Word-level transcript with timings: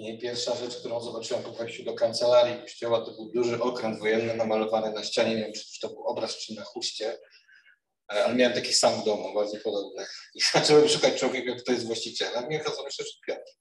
I 0.00 0.18
pierwsza 0.18 0.56
rzecz, 0.56 0.76
którą 0.76 1.00
zobaczyłem 1.00 1.42
po 1.42 1.50
wejściu 1.50 1.84
do 1.84 1.94
kancelarii 1.94 2.60
kościoła, 2.60 3.00
to 3.00 3.12
był 3.12 3.30
duży 3.32 3.62
okręt 3.62 3.98
wojenny 3.98 4.34
namalowany 4.34 4.92
na 4.92 5.04
ścianie. 5.04 5.34
Nie 5.36 5.42
wiem, 5.42 5.52
czy 5.52 5.80
to 5.80 5.88
był 5.88 6.06
obraz, 6.06 6.36
czy 6.36 6.54
na 6.54 6.64
chuście, 6.64 7.18
e, 8.12 8.24
ale 8.24 8.34
miałem 8.34 8.54
taki 8.54 8.72
sam 8.72 9.02
w 9.02 9.04
domu, 9.04 9.34
bardzo 9.34 9.56
podobny. 9.64 10.06
I 10.34 10.40
zacząłem 10.52 10.88
szukać 10.88 11.20
człowieka, 11.20 11.54
kto 11.54 11.72
jest 11.72 11.86
właścicielem. 11.86 12.52
I 12.52 12.56
okazało 12.56 12.90
się, 12.90 13.04
że 13.04 13.10
Piotr. 13.26 13.52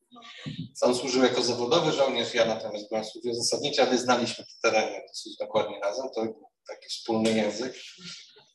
On 0.81 0.95
służył 0.95 1.23
jako 1.23 1.41
zawodowy 1.41 1.91
żołnierz, 1.91 2.33
ja 2.33 2.45
natomiast 2.45 2.89
byłem 2.89 3.05
służbie 3.05 3.35
zasadniczej, 3.35 3.85
ale 3.85 3.97
znaliśmy 3.97 4.45
te 4.45 4.69
tereny 4.69 5.01
dosyć 5.07 5.37
dokładnie 5.37 5.79
razem. 5.79 6.09
To 6.15 6.23
był 6.23 6.49
taki 6.67 6.89
wspólny 6.89 7.31
język. 7.31 7.73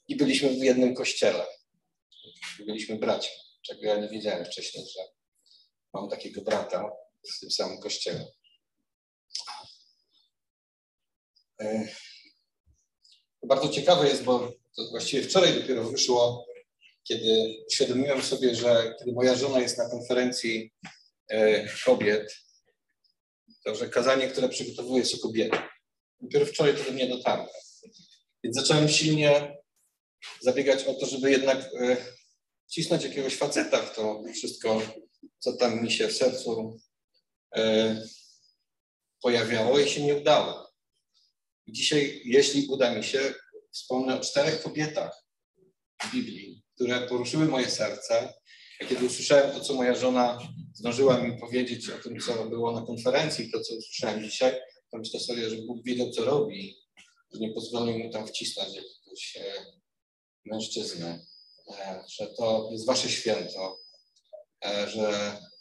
I 0.09 0.16
byliśmy 0.16 0.48
w 0.48 0.64
jednym 0.64 0.95
kościele. 0.95 1.46
Byliśmy 2.59 2.96
braćmi, 2.96 3.37
czego 3.66 3.80
ja 3.82 3.96
nie 3.96 4.09
wiedziałem 4.09 4.45
wcześniej, 4.45 4.85
że 4.96 5.01
mam 5.93 6.09
takiego 6.09 6.43
brata 6.43 7.04
w 7.30 7.41
tym 7.41 7.50
samym 7.50 7.80
kościele. 7.80 8.27
E, 11.60 11.88
bardzo 13.42 13.69
ciekawe 13.69 14.09
jest, 14.09 14.23
bo 14.23 14.52
to 14.77 14.91
właściwie 14.91 15.23
wczoraj 15.23 15.60
dopiero 15.60 15.84
wyszło, 15.84 16.47
kiedy 17.05 17.56
uświadomiłem 17.69 18.23
sobie, 18.23 18.55
że 18.55 18.95
kiedy 18.98 19.12
moja 19.12 19.34
żona 19.34 19.60
jest 19.60 19.78
na 19.78 19.91
konferencji 19.91 20.73
e, 21.28 21.69
kobiet, 21.84 22.37
to 23.64 23.75
że 23.75 23.88
kazanie, 23.88 24.28
które 24.28 24.48
przygotowuje 24.48 25.05
są 25.05 25.19
kobiety. 25.19 25.59
Dopiero 26.20 26.47
wczoraj 26.47 26.77
to 26.77 26.84
do 26.84 26.92
mnie 26.92 27.09
dotarło. 27.09 27.48
Więc 28.45 28.56
zacząłem 28.56 28.88
silnie 28.88 29.56
zabiegać 30.41 30.84
o 30.84 30.95
to, 30.95 31.06
żeby 31.06 31.30
jednak 31.30 31.59
e, 31.59 31.97
wcisnąć 32.69 33.05
jakiegoś 33.05 33.36
faceta 33.36 33.83
w 33.83 33.95
to 33.95 34.22
wszystko, 34.34 34.83
co 35.38 35.52
tam 35.52 35.83
mi 35.83 35.92
się 35.92 36.09
w 36.09 36.16
sercu 36.16 36.78
pojawiało 39.22 39.78
i 39.78 39.88
się 39.88 40.02
nie 40.02 40.14
udało. 40.14 40.70
Dzisiaj, 41.68 42.22
jeśli 42.24 42.66
uda 42.66 42.94
mi 42.94 43.05
się, 43.05 43.34
wspomnę 43.72 44.16
o 44.16 44.20
czterech 44.20 44.62
kobietach 44.62 45.24
w 46.02 46.12
Biblii, 46.12 46.62
które 46.74 47.06
poruszyły 47.06 47.46
moje 47.46 47.70
serce. 47.70 48.34
Kiedy 48.88 49.06
usłyszałem 49.06 49.52
to, 49.52 49.61
co 49.61 49.74
moja 49.74 49.94
żona 49.94 50.38
zdążyła 50.74 51.19
mi 51.19 51.38
powiedzieć 51.38 51.91
o 51.91 51.98
tym, 51.98 52.20
co 52.20 52.44
było 52.44 52.72
na 52.72 52.86
konferencji, 52.86 53.50
to, 53.50 53.61
co 53.61 53.74
usłyszałem 53.74 54.24
dzisiaj, 54.24 54.52
to 54.91 54.98
myślę 54.98 55.20
sobie, 55.20 55.50
że 55.50 55.56
Bóg 55.56 55.84
wiedział, 55.84 56.11
co 56.11 56.24
robi, 56.24 56.77
że 57.33 57.41
nie 57.41 57.52
pozwolił 57.52 57.98
mu 57.98 58.11
tam 58.11 58.27
wcisnąć 58.27 58.68
jakiegoś 58.68 59.36
e, 59.36 59.66
mężczyzny, 60.44 61.27
e, 61.70 62.05
że 62.08 62.27
to 62.27 62.68
jest 62.72 62.86
wasze 62.86 63.08
święto, 63.08 63.78
że 64.86 65.39
E, 65.44 65.53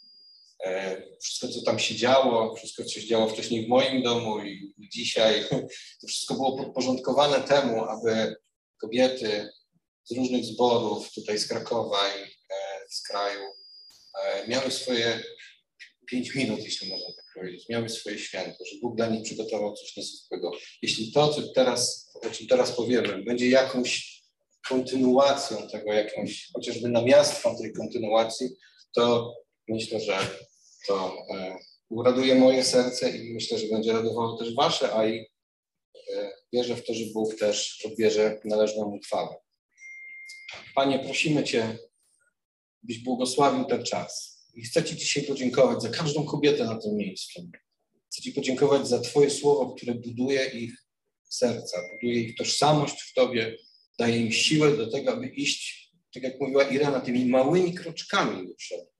wszystko, 1.22 1.48
co 1.48 1.62
tam 1.62 1.78
się 1.78 1.94
działo, 1.94 2.54
wszystko, 2.56 2.84
co 2.84 2.90
się 2.90 3.06
działo 3.06 3.28
wcześniej 3.28 3.66
w 3.66 3.68
moim 3.68 4.02
domu 4.02 4.44
i 4.44 4.74
dzisiaj, 4.78 5.44
to 6.00 6.06
wszystko 6.06 6.34
było 6.34 6.56
podporządkowane 6.56 7.40
temu, 7.40 7.84
aby 7.84 8.36
kobiety 8.80 9.48
z 10.04 10.16
różnych 10.16 10.44
zborów, 10.44 11.12
tutaj 11.12 11.38
z 11.38 11.48
Krakowa 11.48 12.08
i 12.08 12.22
e, 12.22 12.54
z 12.90 13.02
kraju, 13.02 13.40
e, 14.24 14.48
miały 14.48 14.70
swoje 14.70 15.22
pięć 16.06 16.34
minut, 16.34 16.60
jeśli 16.60 16.90
można 16.90 17.06
tak 17.06 17.24
powiedzieć, 17.34 17.68
miały 17.68 17.88
swoje 17.88 18.18
święto, 18.18 18.64
że 18.64 18.76
Bóg 18.82 18.96
dla 18.96 19.06
nich 19.06 19.24
przygotował 19.24 19.74
coś 19.74 19.96
niezwykłego. 19.96 20.52
Jeśli 20.82 21.12
to, 21.12 21.28
co 21.28 21.42
teraz, 21.48 22.10
o 22.14 22.30
czym 22.30 22.46
teraz 22.46 22.72
powiemy, 22.72 23.22
będzie 23.22 23.48
jakąś 23.48 24.22
kontynuacją 24.68 25.68
tego, 25.68 25.92
jakąś 25.92 26.50
chociażby 26.54 26.88
namiastką 26.88 27.56
tej 27.56 27.72
kontynuacji, 27.72 28.48
to 28.94 29.34
myślę, 29.68 30.00
że 30.00 30.18
to 30.86 31.26
e, 31.30 31.58
uraduje 31.88 32.34
moje 32.34 32.64
serce 32.64 33.16
i 33.16 33.34
myślę, 33.34 33.58
że 33.58 33.66
będzie 33.66 33.92
radowało 33.92 34.38
też 34.38 34.54
wasze, 34.54 34.94
a 34.94 35.06
i 35.06 35.26
e, 36.14 36.32
wierzę 36.52 36.76
w 36.76 36.86
to, 36.86 36.94
że 36.94 37.04
Bóg 37.14 37.34
też 37.38 37.82
odbierze 37.84 38.40
należną 38.44 38.90
mu 38.90 38.98
chwałę. 38.98 39.36
Panie, 40.74 40.98
prosimy 40.98 41.44
Cię, 41.44 41.78
byś 42.82 42.98
błogosławił 42.98 43.64
ten 43.64 43.84
czas. 43.84 44.34
I 44.54 44.62
chcę 44.62 44.84
Ci 44.84 44.96
dzisiaj 44.96 45.22
podziękować 45.22 45.82
za 45.82 45.88
każdą 45.88 46.24
kobietę 46.24 46.64
na 46.64 46.78
tym 46.78 46.96
miejscu. 46.96 47.48
Chcę 48.12 48.22
Ci 48.22 48.32
podziękować 48.32 48.88
za 48.88 49.00
Twoje 49.00 49.30
słowo, 49.30 49.74
które 49.74 49.94
buduje 49.94 50.46
ich 50.46 50.72
serca, 51.28 51.78
buduje 51.92 52.20
ich 52.20 52.36
tożsamość 52.36 53.02
w 53.02 53.14
Tobie, 53.14 53.56
daje 53.98 54.18
im 54.18 54.32
siłę 54.32 54.76
do 54.76 54.90
tego, 54.90 55.12
aby 55.12 55.26
iść, 55.26 55.92
tak 56.14 56.22
jak 56.22 56.40
mówiła 56.40 56.64
Irena, 56.64 57.00
tymi 57.00 57.26
małymi 57.26 57.74
kroczkami 57.74 58.48
do 58.48 58.54
przodu 58.54 58.93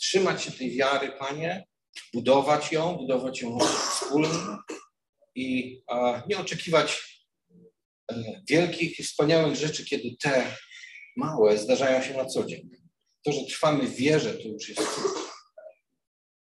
trzymać 0.00 0.42
się 0.42 0.52
tej 0.52 0.76
wiary, 0.76 1.12
Panie, 1.18 1.66
budować 2.14 2.72
ją, 2.72 2.96
budować 2.96 3.40
ją 3.40 3.58
wspólnie 3.58 4.56
i 5.34 5.80
nie 6.28 6.38
oczekiwać 6.38 7.20
e, 8.12 8.42
wielkich 8.48 8.98
i 8.98 9.02
wspaniałych 9.02 9.56
rzeczy, 9.56 9.84
kiedy 9.84 10.16
te 10.22 10.56
małe 11.16 11.58
zdarzają 11.58 12.02
się 12.02 12.16
na 12.16 12.24
co 12.24 12.44
dzień. 12.44 12.70
To, 13.24 13.32
że 13.32 13.44
trwamy 13.44 13.86
w 13.86 13.94
wierze, 13.94 14.34
to 14.34 14.48
już 14.48 14.68
jest 14.68 14.94
cud. 14.94 15.12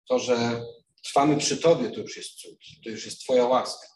To, 0.10 0.20
że 0.20 0.64
trwamy 1.04 1.38
przy 1.38 1.58
Tobie, 1.58 1.92
to 1.92 2.00
już 2.00 2.18
jest 2.18 2.30
cud. 2.30 2.60
To 2.84 2.90
już 2.90 3.06
jest 3.06 3.22
Twoja 3.22 3.46
łaska. 3.46 3.88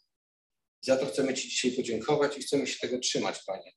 Za 0.81 0.97
to 0.97 1.05
chcemy 1.05 1.33
Ci 1.33 1.49
dzisiaj 1.49 1.71
podziękować 1.71 2.37
i 2.37 2.41
chcemy 2.41 2.67
się 2.67 2.79
tego 2.79 2.99
trzymać, 2.99 3.39
Panie. 3.47 3.71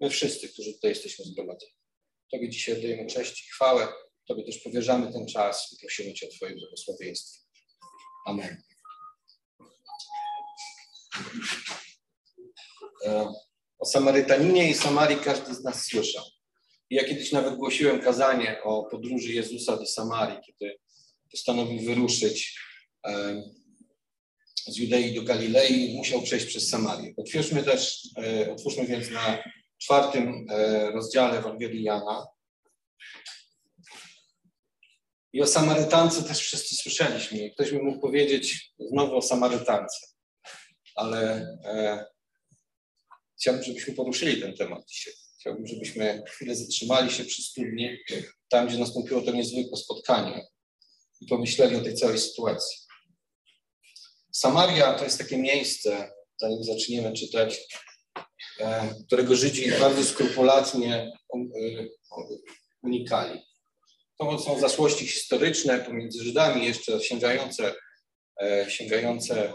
My 0.00 0.10
wszyscy, 0.10 0.48
którzy 0.48 0.72
tutaj 0.72 0.90
jesteśmy 0.90 1.24
zgromadzeni. 1.24 1.72
Tobie 2.30 2.48
dzisiaj 2.48 2.78
oddajemy 2.78 3.06
cześć 3.06 3.46
i 3.46 3.50
chwałę. 3.50 3.88
Tobie 4.28 4.44
też 4.44 4.58
powierzamy 4.58 5.12
ten 5.12 5.26
czas 5.26 5.72
i 5.72 5.80
prosimy 5.80 6.14
Cię 6.14 6.26
o 6.26 6.30
Twoje 6.30 6.56
błogosławieństwo. 6.56 7.42
Amen. 8.26 8.62
E, 13.04 13.32
o 13.78 13.86
Samarytaninie 13.86 14.70
i 14.70 14.74
Samarii 14.74 15.16
każdy 15.16 15.54
z 15.54 15.64
nas 15.64 15.84
słyszał. 15.84 16.24
Ja 16.90 17.04
kiedyś 17.04 17.32
nawet 17.32 17.56
głosiłem 17.56 18.00
kazanie 18.00 18.62
o 18.62 18.84
podróży 18.84 19.32
Jezusa 19.32 19.76
do 19.76 19.86
Samarii, 19.86 20.38
kiedy 20.46 20.78
postanowił 21.30 21.80
wyruszyć 21.80 22.58
e, 23.06 23.42
z 24.66 24.76
Judei 24.76 25.14
do 25.14 25.22
Galilei, 25.22 25.96
musiał 25.96 26.22
przejść 26.22 26.46
przez 26.46 26.68
Samarię. 26.68 27.14
Otwórzmy 27.16 27.62
też, 27.62 28.08
e, 28.18 28.52
otwórzmy 28.52 28.86
więc 28.86 29.10
na 29.10 29.44
czwartym 29.78 30.46
rozdziale 30.92 31.38
Ewangelii 31.38 31.82
Jana, 31.82 32.26
i 35.32 35.42
o 35.42 35.46
Samarytance 35.46 36.22
też 36.22 36.38
wszyscy 36.38 36.76
słyszeliśmy. 36.76 37.50
Ktoś 37.50 37.70
by 37.70 37.82
mógł 37.82 38.00
powiedzieć 38.00 38.72
znowu 38.90 39.16
o 39.16 39.22
Samarytance, 39.22 39.96
ale 40.94 41.46
e, 41.64 42.04
chciałbym, 43.40 43.62
żebyśmy 43.62 43.94
poruszyli 43.94 44.40
ten 44.40 44.56
temat 44.56 44.88
dzisiaj. 44.88 45.12
Chciałbym, 45.40 45.66
żebyśmy 45.66 46.22
chwilę 46.28 46.56
zatrzymali 46.56 47.10
się 47.10 47.24
przy 47.24 47.42
studni, 47.42 47.98
tam, 48.48 48.68
gdzie 48.68 48.78
nastąpiło 48.78 49.20
to 49.20 49.32
niezwykłe 49.32 49.76
spotkanie 49.76 50.46
i 51.20 51.26
pomyśleli 51.26 51.76
o 51.76 51.80
tej 51.80 51.94
całej 51.94 52.18
sytuacji. 52.18 52.78
Samaria 54.32 54.94
to 54.94 55.04
jest 55.04 55.18
takie 55.18 55.38
miejsce, 55.38 56.12
zanim 56.36 56.64
zaczniemy 56.64 57.12
czytać, 57.12 57.60
e, 58.60 58.94
którego 59.06 59.36
Żydzi 59.36 59.70
bardzo 59.80 60.04
skrupulatnie 60.04 61.12
e, 61.34 61.38
unikali. 62.82 63.51
To 64.30 64.38
są 64.38 64.60
zaszłości 64.60 65.06
historyczne 65.06 65.78
pomiędzy 65.78 66.24
Żydami, 66.24 66.66
jeszcze 66.66 67.00
sięgające, 67.00 67.74
e, 68.42 68.66
sięgające 68.70 69.48
e, 69.48 69.52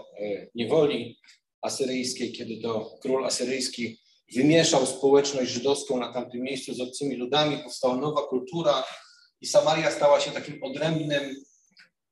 niewoli 0.56 1.20
asyryjskiej, 1.62 2.32
kiedy 2.32 2.62
to 2.62 2.98
król 3.02 3.26
asyryjski 3.26 4.00
wymieszał 4.36 4.86
społeczność 4.86 5.52
żydowską 5.52 6.00
na 6.00 6.14
tamtym 6.14 6.42
miejscu 6.42 6.74
z 6.74 6.82
obcymi 6.82 7.16
ludami, 7.16 7.58
powstała 7.64 7.98
nowa 7.98 8.22
kultura 8.22 8.84
i 9.42 9.48
Samaria 9.48 9.92
stała 9.92 10.20
się 10.20 10.32
takim 10.32 10.64
odrębnym, 10.64 11.36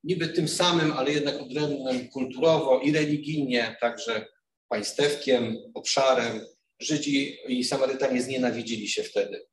niby 0.04 0.28
tym 0.28 0.48
samym, 0.48 0.92
ale 0.92 1.12
jednak 1.12 1.40
odrębnym 1.40 2.08
kulturowo 2.08 2.80
i 2.80 2.92
religijnie, 2.92 3.76
także 3.80 4.26
państewkiem, 4.68 5.56
obszarem. 5.74 6.40
Żydzi 6.80 7.38
i 7.48 7.64
Samarytanie 7.64 8.22
znienawidzili 8.22 8.88
się 8.88 9.02
wtedy. 9.02 9.46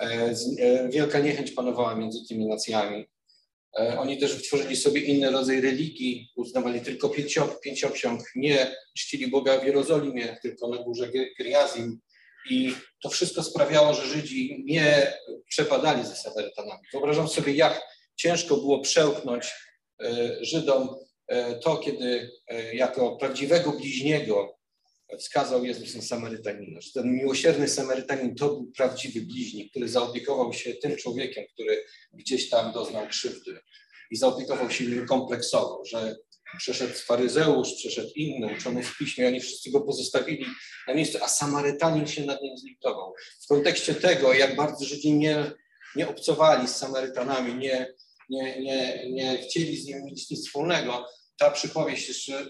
E, 0.00 0.34
e, 0.58 0.88
wielka 0.88 1.18
niechęć 1.18 1.50
panowała 1.50 1.94
między 1.94 2.18
tymi 2.28 2.46
nacjami. 2.46 3.06
E, 3.78 3.98
oni 3.98 4.18
też 4.18 4.36
wytworzyli 4.36 4.76
sobie 4.76 5.00
inny 5.00 5.30
rodzaj 5.30 5.60
religii, 5.60 6.32
uznawali 6.36 6.80
tylko 6.80 7.10
pięcioksiąg, 7.62 8.22
nie 8.36 8.76
czcili 8.98 9.26
Boga 9.26 9.58
w 9.58 9.64
Jerozolimie, 9.66 10.36
tylko 10.42 10.68
na 10.68 10.82
górze 10.82 11.10
Geriazim. 11.38 12.00
I 12.50 12.74
to 13.02 13.08
wszystko 13.08 13.42
sprawiało, 13.42 13.94
że 13.94 14.06
Żydzi 14.06 14.64
nie 14.66 15.12
przepadali 15.48 16.06
ze 16.06 16.16
Samarytanami. 16.16 16.82
Wyobrażam 16.92 17.28
sobie, 17.28 17.52
jak 17.52 17.82
ciężko 18.16 18.56
było 18.56 18.80
przełknąć 18.80 19.52
Żydom 20.40 20.88
to, 21.62 21.76
kiedy 21.76 22.30
jako 22.72 23.16
prawdziwego 23.16 23.72
bliźniego 23.72 24.58
wskazał 25.18 25.64
Jezus 25.64 25.94
na 25.94 26.02
Samarytanina, 26.02 26.80
że 26.80 26.92
ten 26.92 27.12
miłosierny 27.12 27.68
Samarytanin 27.68 28.34
to 28.34 28.46
był 28.46 28.72
prawdziwy 28.76 29.20
bliźnik, 29.20 29.70
który 29.70 29.88
zaopiekował 29.88 30.52
się 30.52 30.74
tym 30.74 30.96
człowiekiem, 30.96 31.44
który 31.52 31.84
gdzieś 32.12 32.50
tam 32.50 32.72
doznał 32.72 33.08
krzywdy. 33.08 33.58
i 34.10 34.16
zaopiekował 34.16 34.70
się 34.70 34.84
nim 34.84 35.06
kompleksowo, 35.06 35.84
że 35.84 36.16
przeszedł 36.58 36.94
faryzeusz, 36.94 37.74
przeszedł 37.74 38.10
inny, 38.14 38.54
uczony 38.56 38.82
w 38.82 38.98
piśmie, 38.98 39.28
oni 39.28 39.40
wszyscy 39.40 39.70
go 39.70 39.80
pozostawili 39.80 40.46
na 40.88 40.94
miejscu, 40.94 41.18
a 41.22 41.28
Samarytanin 41.28 42.06
się 42.06 42.24
nad 42.24 42.42
nim 42.42 42.58
zlitował. 42.58 43.14
W 43.44 43.46
kontekście 43.46 43.94
tego, 43.94 44.32
jak 44.32 44.56
bardzo 44.56 44.84
Żydzi 44.84 45.12
nie, 45.12 45.50
nie 45.96 46.08
obcowali 46.08 46.68
z 46.68 46.76
Samarytanami, 46.76 47.54
nie, 47.54 47.94
nie, 48.30 48.60
nie, 48.60 49.10
nie 49.10 49.38
chcieli 49.38 49.76
z 49.76 49.86
nim 49.86 50.04
nic 50.04 50.46
wspólnego, 50.46 51.08
ta 51.38 51.50
przypowieść 51.50 52.08
jeszcze 52.08 52.46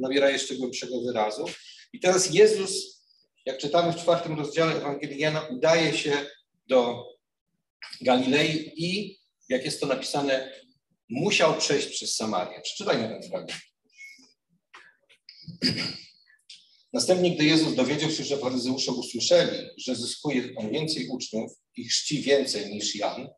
nabiera 0.00 0.30
jeszcze 0.30 0.54
głębszego 0.54 1.00
wyrazu. 1.00 1.44
I 1.92 2.00
teraz 2.00 2.34
Jezus, 2.34 3.02
jak 3.46 3.58
czytamy 3.58 3.92
w 3.92 3.96
czwartym 3.96 4.38
rozdziale 4.38 4.76
Ewangelii 4.76 5.18
Jana, 5.18 5.40
udaje 5.40 5.98
się 5.98 6.26
do 6.66 7.04
Galilei 8.00 8.72
i, 8.76 9.18
jak 9.48 9.64
jest 9.64 9.80
to 9.80 9.86
napisane, 9.86 10.52
musiał 11.08 11.56
przejść 11.56 11.88
przez 11.88 12.14
Samarię. 12.14 12.60
Przeczytajmy 12.60 13.08
ten 13.08 13.30
fragment. 13.30 13.60
Następnie, 16.92 17.34
gdy 17.34 17.44
Jezus 17.44 17.74
dowiedział 17.74 18.10
się, 18.10 18.24
że 18.24 18.38
faryzeusze 18.38 18.92
usłyszeli, 18.92 19.68
że 19.78 19.96
zyskuje 19.96 20.42
on 20.56 20.70
więcej 20.70 21.08
uczniów 21.08 21.52
i 21.76 21.84
chrzci 21.84 22.22
więcej 22.22 22.70
niż 22.70 22.96
Jan, 22.96 23.28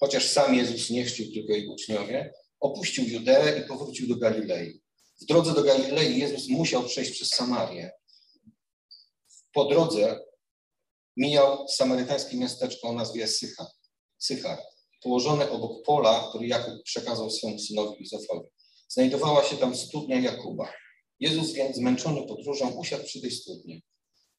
chociaż 0.00 0.26
sam 0.28 0.54
Jezus 0.54 0.90
nie 0.90 1.04
chrzcił 1.04 1.32
tylko 1.32 1.52
jego 1.52 1.72
uczniowie, 1.72 2.32
opuścił 2.60 3.04
Judeę 3.04 3.60
i 3.60 3.68
powrócił 3.68 4.08
do 4.08 4.16
Galilei. 4.16 4.80
W 5.22 5.24
drodze 5.24 5.54
do 5.54 5.62
Galilei 5.62 6.18
Jezus 6.18 6.48
musiał 6.48 6.84
przejść 6.84 7.10
przez 7.10 7.28
Samarię. 7.28 7.90
Po 9.58 9.64
drodze 9.64 10.20
mijał 11.16 11.68
samarytańskie 11.68 12.36
miasteczko 12.36 12.88
o 12.88 12.92
nazwie 12.92 13.28
Sychar. 13.28 13.66
Sychar 14.18 14.58
położone 15.02 15.50
obok 15.50 15.82
pola, 15.86 16.26
który 16.28 16.46
Jakub 16.46 16.82
przekazał 16.82 17.30
swemu 17.30 17.58
synowi 17.58 17.96
Józefowi. 18.00 18.48
Znajdowała 18.88 19.44
się 19.44 19.56
tam 19.56 19.76
studnia 19.76 20.20
Jakuba. 20.20 20.72
Jezus 21.20 21.52
więc, 21.52 21.76
zmęczony 21.76 22.26
podróżą, 22.26 22.70
usiadł 22.70 23.04
przy 23.04 23.20
tej 23.20 23.30
studni. 23.30 23.82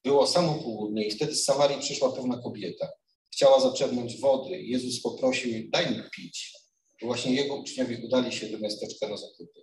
Było 0.04 0.26
samo 0.26 0.54
południe 0.54 1.06
i 1.06 1.10
wtedy 1.10 1.34
z 1.34 1.44
Samarii 1.44 1.80
przyszła 1.80 2.12
pewna 2.12 2.42
kobieta. 2.42 2.88
Chciała 3.32 3.60
zaczerpnąć 3.60 4.20
wody 4.20 4.62
Jezus 4.62 5.02
poprosił, 5.02 5.70
daj 5.70 5.90
mi 5.90 6.02
pić. 6.16 6.54
Właśnie 7.02 7.34
jego 7.34 7.54
uczniowie 7.54 8.00
udali 8.04 8.32
się 8.32 8.48
do 8.48 8.58
miasteczka 8.58 9.08
na 9.08 9.16
zakupy. 9.16 9.60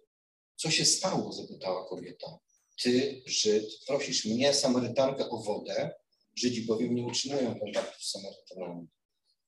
Co 0.56 0.71
się 0.71 0.86
stało? 0.86 1.33
zapytała 1.33 1.89
kobieta. 1.89 2.39
Ty, 2.83 3.24
Żyd, 3.25 3.79
prosisz 3.88 4.25
mnie, 4.25 4.53
Samarytankę, 4.53 5.29
o 5.29 5.38
wodę. 5.38 5.91
Żydzi 6.35 6.62
bowiem 6.62 6.95
nie 6.95 7.03
utrzymują 7.03 7.59
kontaktu 7.59 8.03
z 8.03 8.12
Samarytanami. 8.12 8.88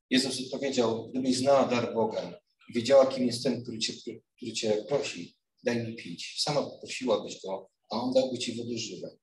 Jezus 0.09 0.45
odpowiedział, 0.45 1.09
gdybyś 1.09 1.37
znała 1.37 1.67
dar 1.67 1.93
Boga, 1.93 2.39
wiedziała, 2.75 3.05
kim 3.05 3.27
jest 3.27 3.43
ten, 3.43 3.63
który 3.63 3.79
cię, 3.79 3.93
który 4.35 4.53
cię 4.53 4.85
prosi, 4.87 5.35
daj 5.63 5.87
mi 5.87 5.95
pić. 5.95 6.41
Sama 6.41 6.61
poprosiłabyś 6.61 7.41
go, 7.41 7.69
a 7.91 8.01
on 8.01 8.13
dałby 8.13 8.37
ci 8.37 8.55
wody 8.55 8.77
żywe. 8.77 9.17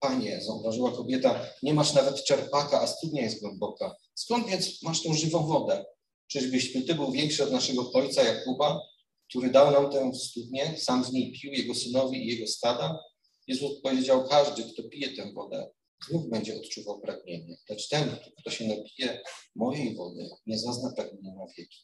Panie, 0.00 0.40
zauważyła 0.42 0.92
kobieta, 0.92 1.46
nie 1.62 1.74
masz 1.74 1.94
nawet 1.94 2.24
czerpaka, 2.24 2.80
a 2.80 2.86
studnia 2.86 3.22
jest 3.22 3.40
głęboka. 3.40 3.96
Skąd 4.14 4.48
więc 4.48 4.82
masz 4.82 5.02
tą 5.02 5.14
żywą 5.14 5.46
wodę? 5.46 5.84
Czyżbyś 6.26 6.72
ty 6.86 6.94
był 6.94 7.12
większy 7.12 7.44
od 7.44 7.52
naszego 7.52 7.92
ojca 7.92 8.22
Jakuba, 8.22 8.80
który 9.28 9.50
dał 9.50 9.70
nam 9.70 9.92
tę 9.92 10.14
studnię, 10.14 10.74
sam 10.78 11.04
z 11.04 11.12
niej 11.12 11.32
pił, 11.32 11.52
jego 11.52 11.74
synowi 11.74 12.24
i 12.24 12.26
jego 12.26 12.46
stada? 12.46 12.98
Jezus 13.46 13.80
powiedział, 13.82 14.28
każdy, 14.28 14.62
kto 14.62 14.82
pije 14.82 15.16
tę 15.16 15.32
wodę, 15.32 15.70
znów 16.08 16.28
będzie 16.28 16.56
odczuwał 16.56 17.00
pragnienie. 17.00 17.56
Lecz 17.70 17.88
ten, 17.88 18.16
kto 18.40 18.50
się 18.50 18.68
napije 18.68 19.20
mojej 19.54 19.94
wody, 19.94 20.28
nie 20.46 20.58
zazna 20.58 20.92
pragnienia 20.96 21.34
na 21.34 21.46
wieki. 21.58 21.78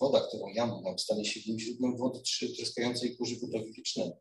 Woda, 0.00 0.20
którą 0.20 0.48
ja 0.48 0.66
mu 0.66 0.82
dam, 0.82 0.98
stanie 0.98 1.24
się 1.24 1.40
nim 1.46 1.58
źródłem 1.60 1.96
wody 1.96 2.20
tryskającej 2.56 3.16
ku 3.16 3.24
żywotowi 3.24 3.72
wiecznemu. 3.72 4.20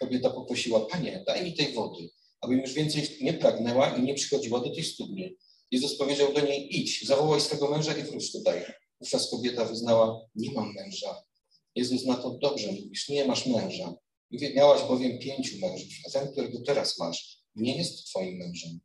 Kobieta 0.00 0.30
poprosiła, 0.30 0.86
Panie, 0.86 1.24
daj 1.26 1.44
mi 1.44 1.54
tej 1.54 1.72
wody, 1.72 2.10
abym 2.40 2.60
już 2.60 2.72
więcej 2.72 3.18
nie 3.20 3.34
pragnęła 3.34 3.96
i 3.96 4.02
nie 4.02 4.14
przychodziła 4.14 4.60
do 4.60 4.74
tej 4.74 4.84
studni. 4.84 5.36
Jezus 5.70 5.98
powiedział 5.98 6.32
do 6.32 6.40
niej, 6.40 6.80
idź, 6.80 7.06
zawołaj 7.06 7.40
swego 7.40 7.70
męża 7.70 7.96
i 7.96 8.02
wróć 8.02 8.32
tutaj. 8.32 8.62
Wówczas 9.00 9.30
kobieta 9.30 9.64
wyznała, 9.64 10.20
nie 10.34 10.52
mam 10.52 10.74
męża. 10.74 11.22
Jezus 11.74 12.04
na 12.04 12.16
to, 12.16 12.38
dobrze 12.42 12.72
mówisz, 12.72 13.08
nie 13.08 13.24
masz 13.24 13.46
męża. 13.46 13.94
Miałaś 14.32 14.82
bowiem 14.88 15.18
pięciu 15.18 15.58
mężów, 15.58 15.88
a 16.06 16.10
ten, 16.10 16.32
którego 16.32 16.60
teraz 16.66 16.98
masz, 16.98 17.38
nie 17.54 17.78
jest 17.78 18.06
twoim 18.06 18.36
mężem. 18.36 18.80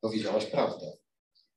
Powiedziałaś 0.00 0.44
prawdę. 0.44 0.96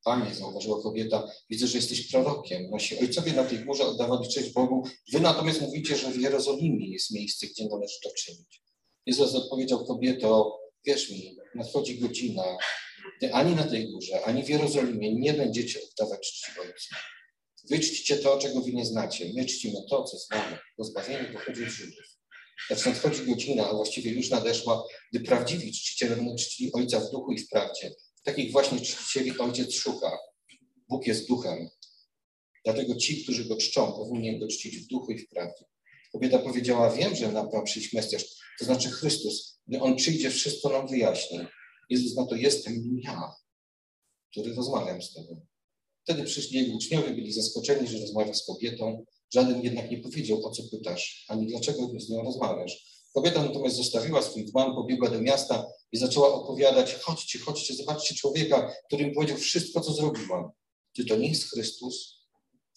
Panie, 0.04 0.36
zauważyła 0.36 0.82
kobieta, 0.82 1.32
widzę, 1.50 1.68
że 1.68 1.78
jesteś 1.78 2.12
prorokiem. 2.12 2.70
Nasi 2.70 3.00
ojcowie 3.00 3.34
na 3.34 3.44
tej 3.44 3.60
górze 3.60 3.86
oddawali 3.86 4.30
cześć 4.30 4.50
Bogu. 4.50 4.88
Wy 5.12 5.20
natomiast 5.20 5.62
mówicie, 5.62 5.98
że 5.98 6.12
w 6.12 6.22
Jerozolimie 6.22 6.92
jest 6.92 7.12
miejsce, 7.12 7.48
gdzie 7.48 7.68
należy 7.68 7.96
to 8.04 8.10
czynić. 8.18 8.62
Jezus 9.06 9.36
odpowiedział 9.36 9.86
kobieto, 9.86 10.60
wierz 10.86 11.10
mi, 11.10 11.38
nadchodzi 11.56 12.00
godzina, 12.00 12.44
gdy 13.18 13.34
ani 13.34 13.56
na 13.56 13.64
tej 13.64 13.92
górze, 13.92 14.26
ani 14.26 14.44
w 14.44 14.50
Jerozolimie 14.50 15.16
nie 15.16 15.34
będziecie 15.34 15.80
oddawać 15.84 16.32
czci 16.32 16.52
Ojcu. 16.60 16.96
Wy 17.70 17.80
czcicie 17.80 18.18
to, 18.18 18.38
czego 18.38 18.62
wy 18.62 18.74
nie 18.74 18.86
znacie. 18.86 19.32
My 19.36 19.46
czcimy 19.46 19.80
to, 19.90 20.04
co 20.04 20.18
znamy. 20.18 20.58
Pozbawienie 20.78 21.30
pochodzi 21.34 21.64
od 21.64 21.70
Żydów. 21.70 22.21
Lecz 22.70 22.86
nadchodzi 22.86 23.26
godzina, 23.26 23.70
a 23.70 23.74
właściwie 23.74 24.12
już 24.12 24.30
nadeszła, 24.30 24.84
gdy 25.12 25.20
prawdziwi 25.20 25.72
czciciele 25.72 26.16
będą 26.16 26.36
czcili 26.36 26.74
Ojca 26.74 27.00
w 27.00 27.12
duchu 27.12 27.32
i 27.32 27.40
w 27.40 27.50
prawdzie. 27.50 27.94
Takich 28.24 28.52
właśnie 28.52 28.82
czcicieli 28.82 29.38
Ojciec 29.38 29.74
szuka. 29.74 30.18
Bóg 30.90 31.08
jest 31.08 31.28
duchem. 31.28 31.70
Dlatego 32.66 32.96
ci, 32.96 33.24
którzy 33.24 33.46
go 33.46 33.58
czczą, 33.58 33.92
powinni 33.92 34.40
go 34.40 34.48
czcić 34.48 34.78
w 34.78 34.88
duchu 34.88 35.12
i 35.12 35.18
w 35.18 35.30
prawdzie. 35.30 35.66
Kobieta 36.12 36.40
powiedziała, 36.40 36.92
wiem, 36.92 37.16
że 37.16 37.32
nam 37.32 37.50
ma 37.54 37.62
przyjść 37.62 37.94
Mesjasz, 37.94 38.26
to 38.60 38.66
znaczy 38.66 38.90
Chrystus. 38.90 39.60
Gdy 39.68 39.82
On 39.82 39.96
przyjdzie, 39.96 40.30
wszystko 40.30 40.70
nam 40.70 40.88
wyjaśni. 40.88 41.40
Jezus 41.90 42.16
na 42.16 42.26
to 42.26 42.36
jestem 42.36 43.00
ja, 43.04 43.32
który 44.32 44.54
rozmawiam 44.54 45.02
z 45.02 45.14
Tobą. 45.14 45.46
Wtedy 46.04 46.24
przyszli 46.24 46.58
jego 46.58 46.76
uczniowie, 46.76 47.10
byli 47.10 47.34
zaskoczeni, 47.34 47.88
że 47.88 48.00
rozmawia 48.00 48.34
z 48.34 48.46
kobietą. 48.46 49.06
Żaden 49.34 49.62
jednak 49.62 49.92
nie 49.92 49.98
powiedział, 49.98 50.46
o 50.46 50.52
co 50.52 50.64
pytasz, 50.72 51.26
ani 51.28 51.48
dlaczego 51.48 51.90
z 52.00 52.10
nią 52.10 52.24
rozmawiasz. 52.24 52.92
Kobieta 53.14 53.44
natomiast 53.44 53.76
zostawiła 53.76 54.22
swój 54.22 54.46
dzban, 54.46 54.76
pobiegła 54.76 55.10
do 55.10 55.22
miasta 55.22 55.68
i 55.92 55.98
zaczęła 55.98 56.34
opowiadać, 56.34 56.96
chodźcie, 56.96 57.40
chodźcie, 57.40 57.74
zobaczcie 57.74 58.16
człowieka, 58.16 58.74
który 58.88 59.06
mi 59.06 59.12
powiedział 59.12 59.38
wszystko, 59.38 59.82
co 59.82 59.94
zrobiłam. 59.94 60.52
Czy 60.96 61.06
to 61.06 61.16
nie 61.16 61.30
jest 61.30 61.50
Chrystus? 61.50 62.22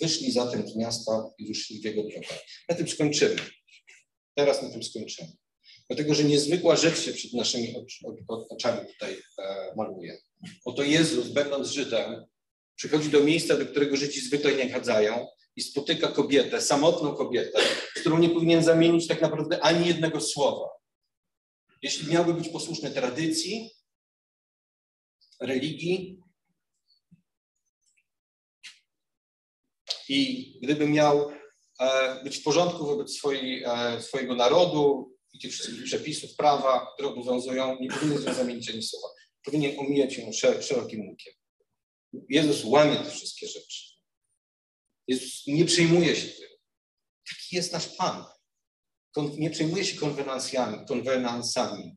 Wyszli 0.01 0.33
zatem 0.33 0.69
z 0.69 0.77
miasta 0.77 1.31
i 1.39 1.47
wyszli 1.47 1.81
w 1.81 1.85
jego 1.85 2.03
drogę. 2.03 2.29
Na 2.69 2.75
tym 2.75 2.89
skończymy. 2.89 3.37
Teraz 4.35 4.63
na 4.63 4.71
tym 4.71 4.83
skończymy. 4.83 5.33
Dlatego, 5.89 6.15
że 6.15 6.25
niezwykła 6.25 6.77
rzecz 6.77 7.01
się 7.01 7.13
przed 7.13 7.33
naszymi 7.33 7.75
oczami 8.49 8.89
tutaj 8.93 9.17
e, 9.39 9.75
maluje. 9.77 10.19
Oto 10.65 10.83
Jezus, 10.83 11.29
będąc 11.29 11.69
Żydem, 11.69 12.25
przychodzi 12.77 13.11
do 13.11 13.25
miejsca, 13.25 13.57
do 13.57 13.67
którego 13.67 13.97
Żydzi 13.97 14.21
zwykle 14.21 14.55
nie 14.55 14.71
chadzają 14.71 15.27
i 15.57 15.63
spotyka 15.63 16.09
kobietę, 16.09 16.61
samotną 16.61 17.15
kobietę, 17.15 17.61
z 17.97 18.01
którą 18.01 18.19
nie 18.19 18.31
powinien 18.31 18.63
zamienić 18.63 19.07
tak 19.07 19.21
naprawdę 19.21 19.61
ani 19.61 19.87
jednego 19.87 20.21
słowa. 20.21 20.69
Jeśli 21.83 22.13
miałby 22.13 22.35
być 22.35 22.49
posłuszny 22.49 22.91
tradycji, 22.91 23.71
religii 25.41 26.21
i 30.09 30.53
gdyby 30.63 30.89
miał 30.89 31.31
e, 31.81 32.21
być 32.25 32.37
w 32.39 32.43
porządku 32.43 32.87
wobec 32.87 33.11
swojej, 33.11 33.65
e, 33.67 34.03
swojego 34.03 34.35
narodu 34.35 35.15
i 35.33 35.39
tych 35.39 35.53
wszystkich 35.53 35.85
przepisów 35.85 36.37
prawa, 36.37 36.93
które 36.95 37.09
obowiązują, 37.09 37.81
nie 37.81 37.89
powinien 37.89 38.35
zamienić 38.35 38.71
ani 38.71 38.83
słowa. 38.83 39.09
Powinien 39.45 39.79
omijać 39.79 40.19
ją 40.19 40.33
szerokim 40.63 41.09
łukiem. 41.09 41.35
Jezus 42.29 42.65
łamie 42.65 42.97
te 42.97 43.11
wszystkie 43.11 43.47
rzeczy. 43.47 43.94
Jezus 45.07 45.47
nie 45.47 45.65
przejmuje 45.65 46.17
się 46.17 46.29
tym. 46.29 46.49
Taki 47.29 47.57
jest 47.57 47.73
nasz 47.73 47.87
Pan. 47.89 48.25
Nie 49.39 49.51
przejmuje 49.51 49.85
się 49.85 50.01
konwenansjami, 50.01 50.87
konwenansami. 50.87 51.97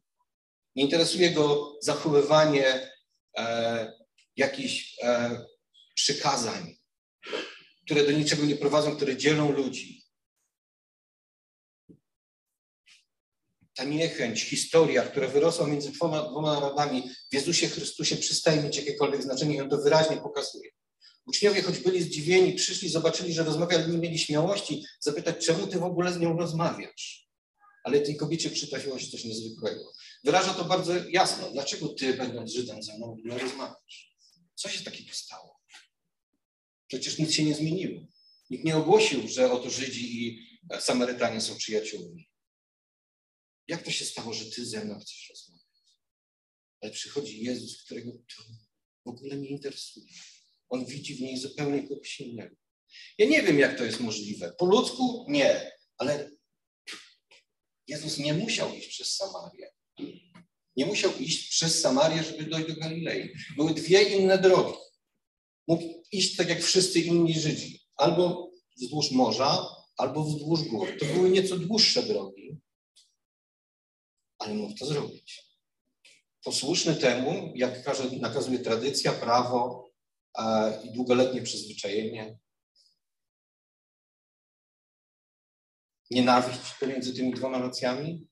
Nie 0.76 0.84
interesuje 0.84 1.32
go 1.32 1.78
zachowywanie 1.82 2.92
e, 3.38 3.94
jakichś 4.36 4.98
e, 5.04 5.46
przykazań, 5.96 6.76
które 7.86 8.06
do 8.06 8.12
niczego 8.12 8.46
nie 8.46 8.56
prowadzą, 8.56 8.96
które 8.96 9.18
dzielą 9.18 9.52
ludzi. 9.52 10.04
Ta 13.76 13.84
niechęć, 13.84 14.44
historia, 14.44 15.04
która 15.04 15.28
wyrosła 15.28 15.68
między 15.68 15.92
dwoma, 15.92 16.22
dwoma 16.22 16.54
narodami 16.54 17.10
w 17.32 17.34
Jezusie 17.34 17.68
Chrystusie 17.68 18.18
przestaje 18.18 18.64
mieć 18.64 18.78
jakiekolwiek 18.78 19.24
znaczenie 19.24 19.56
i 19.56 19.62
on 19.62 19.70
to 19.70 19.78
wyraźnie 19.78 20.18
pokazuje. 20.18 20.77
Uczniowie, 21.28 21.62
choć 21.62 21.80
byli 21.80 22.04
zdziwieni, 22.04 22.54
przyszli, 22.54 22.90
zobaczyli, 22.90 23.34
że 23.34 23.44
rozmawia, 23.44 23.78
ale 23.78 23.88
nie 23.88 23.98
mieli 23.98 24.20
śmiałości 24.20 24.86
zapytać, 25.00 25.46
czemu 25.46 25.68
ty 25.68 25.80
w 25.80 25.84
ogóle 25.84 26.14
z 26.14 26.20
nią 26.20 26.38
rozmawiasz. 26.38 27.28
Ale 27.84 28.02
tej 28.02 28.16
kobiecie 28.16 28.50
przytrafiło 28.50 29.00
się 29.00 29.08
coś 29.08 29.26
niezwykłego. 29.26 29.94
Wyraża 30.24 30.54
to 30.54 30.66
bardzo 30.66 30.94
jasno. 31.10 31.52
Dlaczego 31.52 31.88
ty, 31.88 32.14
będąc 32.14 32.54
Żydem, 32.54 32.84
ze 32.84 32.98
mną 32.98 33.08
w 33.08 33.20
ogóle 33.20 33.38
rozmawiasz? 33.38 34.18
Co 34.56 34.70
się 34.70 34.84
takiego 34.84 35.14
stało? 35.14 35.62
Przecież 36.88 37.18
nic 37.18 37.32
się 37.32 37.44
nie 37.44 37.56
zmieniło. 37.56 38.02
Nikt 38.50 38.66
nie 38.66 38.78
ogłosił, 38.78 39.28
że 39.28 39.52
oto 39.52 39.70
Żydzi 39.70 40.28
i 40.28 40.48
Samarytanie 40.80 41.42
są 41.42 41.56
przyjaciółmi. 41.56 42.30
Jak 43.68 43.84
to 43.84 43.92
się 43.92 44.06
stało, 44.06 44.34
że 44.34 44.46
ty 44.46 44.66
ze 44.66 44.86
mną 44.86 45.00
chcesz 45.00 45.30
rozmawiać? 45.30 45.68
Ale 46.82 46.92
przychodzi 46.92 47.44
Jezus, 47.44 47.84
którego 47.84 48.12
to 48.12 48.44
w 49.06 49.10
ogóle 49.10 49.38
nie 49.38 49.50
interesuje. 49.50 50.06
On 50.70 50.86
widzi 50.86 51.16
w 51.16 51.22
niej 51.22 51.38
zupełnie 51.38 51.88
kogoś 51.88 52.20
innego. 52.20 52.56
Ja 53.18 53.26
nie 53.26 53.44
wiem, 53.44 53.60
jak 53.60 53.78
to 53.78 53.84
jest 53.84 54.00
możliwe. 54.00 54.54
Po 54.58 54.66
ludzku 54.66 55.26
nie, 55.30 55.72
ale 55.98 56.32
Jezus 57.88 58.18
nie 58.18 58.34
musiał 58.34 58.76
iść 58.76 58.88
przez 58.88 59.16
Samarię. 59.16 59.74
Nie 60.76 60.86
musiał 60.86 61.18
iść 61.20 61.50
przez 61.50 61.82
Samarię, 61.82 62.24
żeby 62.24 62.44
dojść 62.44 62.68
do 62.68 62.76
Galilei. 62.76 63.30
Były 63.58 63.74
dwie 63.74 64.04
inne 64.04 64.38
drogi. 64.38 64.78
Mógł 65.68 66.04
iść 66.12 66.36
tak 66.36 66.50
jak 66.50 66.64
wszyscy 66.64 67.00
inni 67.00 67.40
Żydzi. 67.40 67.80
Albo 67.96 68.52
wzdłuż 68.78 69.12
morza, 69.12 69.66
albo 69.98 70.24
wzdłuż 70.24 70.64
gór. 70.64 70.98
To 71.00 71.06
były 71.06 71.30
nieco 71.30 71.58
dłuższe 71.58 72.04
drogi, 72.04 72.58
ale 74.40 74.54
mógł 74.54 74.78
to 74.78 74.86
zrobić. 74.86 75.44
Posłuszny 76.44 76.96
temu, 76.96 77.54
jak 77.56 77.86
nakazuje 78.22 78.60
tradycja, 78.60 79.12
prawo 79.14 79.87
i 80.84 80.92
długoletnie 80.92 81.42
przyzwyczajenie. 81.42 82.40
Nienawiść 86.12 86.74
pomiędzy 86.80 87.14
tymi 87.14 87.34
dwoma 87.34 87.60
nacjami 87.60 88.28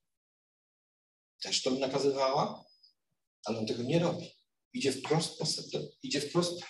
też 1.41 1.61
to 1.61 1.71
nakazywała, 1.71 2.65
ale 3.45 3.59
on 3.59 3.65
tego 3.65 3.83
nie 3.83 3.99
robi. 3.99 4.31
Idzie 4.73 4.91
wprost, 4.91 5.41
idzie 6.03 6.21
wprost 6.21 6.63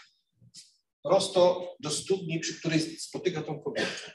prosto 1.03 1.75
do 1.79 1.91
studni, 1.91 2.39
przy 2.39 2.59
której 2.59 2.99
spotyka 2.99 3.41
tą 3.41 3.59
kobietę, 3.59 4.13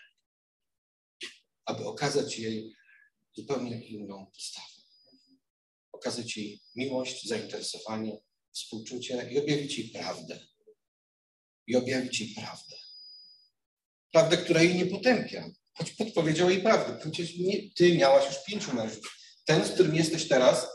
aby 1.65 1.87
okazać 1.87 2.39
jej 2.39 2.75
zupełnie 3.37 3.87
inną 3.87 4.27
postawę. 4.35 4.67
Okazać 5.93 6.37
jej 6.37 6.63
miłość, 6.77 7.29
zainteresowanie, 7.29 8.21
współczucie 8.53 9.29
i 9.31 9.39
objawić 9.39 9.79
jej 9.79 9.89
prawdę. 9.89 10.41
I 11.71 11.77
objawić 11.77 12.21
jej 12.21 12.35
prawdę. 12.35 12.77
Prawdę, 14.13 14.37
która 14.37 14.63
jej 14.63 14.75
nie 14.75 14.87
potępia, 14.87 15.51
choć 15.73 15.91
podpowiedział 15.91 16.51
jej 16.51 16.63
prawdę. 16.63 16.99
Przecież 17.01 17.39
nie, 17.39 17.71
ty 17.71 17.95
miałaś 17.95 18.27
już 18.27 18.45
pięciu 18.45 18.75
mężów. 18.75 19.21
Ten, 19.45 19.65
z 19.65 19.71
którym 19.71 19.97
jesteś 19.97 20.29
teraz, 20.29 20.67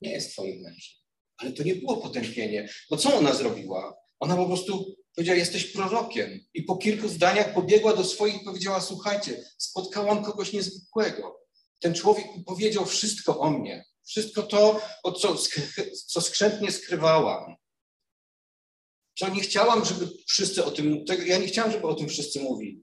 nie 0.00 0.12
jest 0.12 0.32
twoim 0.32 0.60
mężem. 0.60 0.98
Ale 1.36 1.52
to 1.52 1.62
nie 1.62 1.76
było 1.76 1.96
potępienie. 1.96 2.68
Bo 2.90 2.96
co 2.96 3.14
ona 3.14 3.34
zrobiła? 3.34 3.96
Ona 4.20 4.36
po 4.36 4.46
prostu 4.46 4.96
powiedziała, 5.14 5.38
jesteś 5.38 5.64
prorokiem. 5.64 6.40
I 6.54 6.62
po 6.62 6.76
kilku 6.76 7.08
zdaniach 7.08 7.54
pobiegła 7.54 7.96
do 7.96 8.04
swoich 8.04 8.42
i 8.42 8.44
powiedziała, 8.44 8.80
słuchajcie, 8.80 9.44
spotkałam 9.58 10.24
kogoś 10.24 10.52
niezwykłego. 10.52 11.40
Ten 11.78 11.94
człowiek 11.94 12.26
powiedział 12.46 12.86
wszystko 12.86 13.38
o 13.38 13.50
mnie. 13.50 13.84
Wszystko 14.06 14.42
to, 14.42 14.80
co, 15.20 15.36
co 16.06 16.20
skrzętnie 16.20 16.72
skrywałam. 16.72 17.56
Co 19.20 19.28
nie 19.28 19.40
chciałam, 19.40 19.84
żeby 19.84 20.08
wszyscy 20.28 20.64
o 20.64 20.70
tym, 20.70 21.04
ja 21.26 21.38
nie 21.38 21.46
chciałam, 21.46 21.72
żeby 21.72 21.86
o 21.86 21.94
tym 21.94 22.08
wszyscy 22.08 22.40
mówili. 22.40 22.82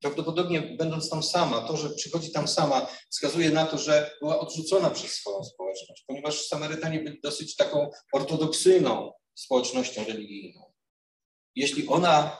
Prawdopodobnie 0.00 0.60
będąc 0.62 1.10
tam 1.10 1.22
sama, 1.22 1.60
to, 1.60 1.76
że 1.76 1.90
przychodzi 1.90 2.32
tam 2.32 2.48
sama, 2.48 2.86
wskazuje 3.10 3.50
na 3.50 3.66
to, 3.66 3.78
że 3.78 4.16
była 4.20 4.40
odrzucona 4.40 4.90
przez 4.90 5.12
swoją 5.12 5.44
społeczność, 5.44 6.04
ponieważ 6.06 6.46
Samarytanie 6.46 7.00
byli 7.00 7.20
dosyć 7.20 7.56
taką 7.56 7.90
ortodoksyjną 8.12 9.12
społecznością 9.34 10.04
religijną. 10.04 10.72
Jeśli 11.56 11.88
ona 11.88 12.38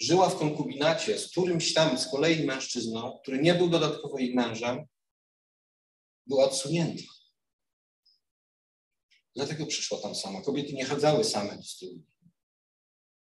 żyła 0.00 0.28
w 0.28 0.38
konkubinacie 0.38 1.18
z 1.18 1.30
którymś 1.30 1.74
tam 1.74 1.98
z 1.98 2.10
kolei 2.10 2.44
mężczyzną, 2.44 3.18
który 3.22 3.38
nie 3.38 3.54
był 3.54 3.68
dodatkowo 3.68 4.18
jej 4.18 4.34
mężem, 4.34 4.86
była 6.26 6.44
odsunięta. 6.44 7.12
Dlatego 9.36 9.66
przyszła 9.66 9.98
tam 9.98 10.14
sama. 10.14 10.42
Kobiety 10.42 10.72
nie 10.72 10.84
chadzały 10.84 11.24
same 11.24 11.56
do 11.56 11.62
studni. 11.62 12.15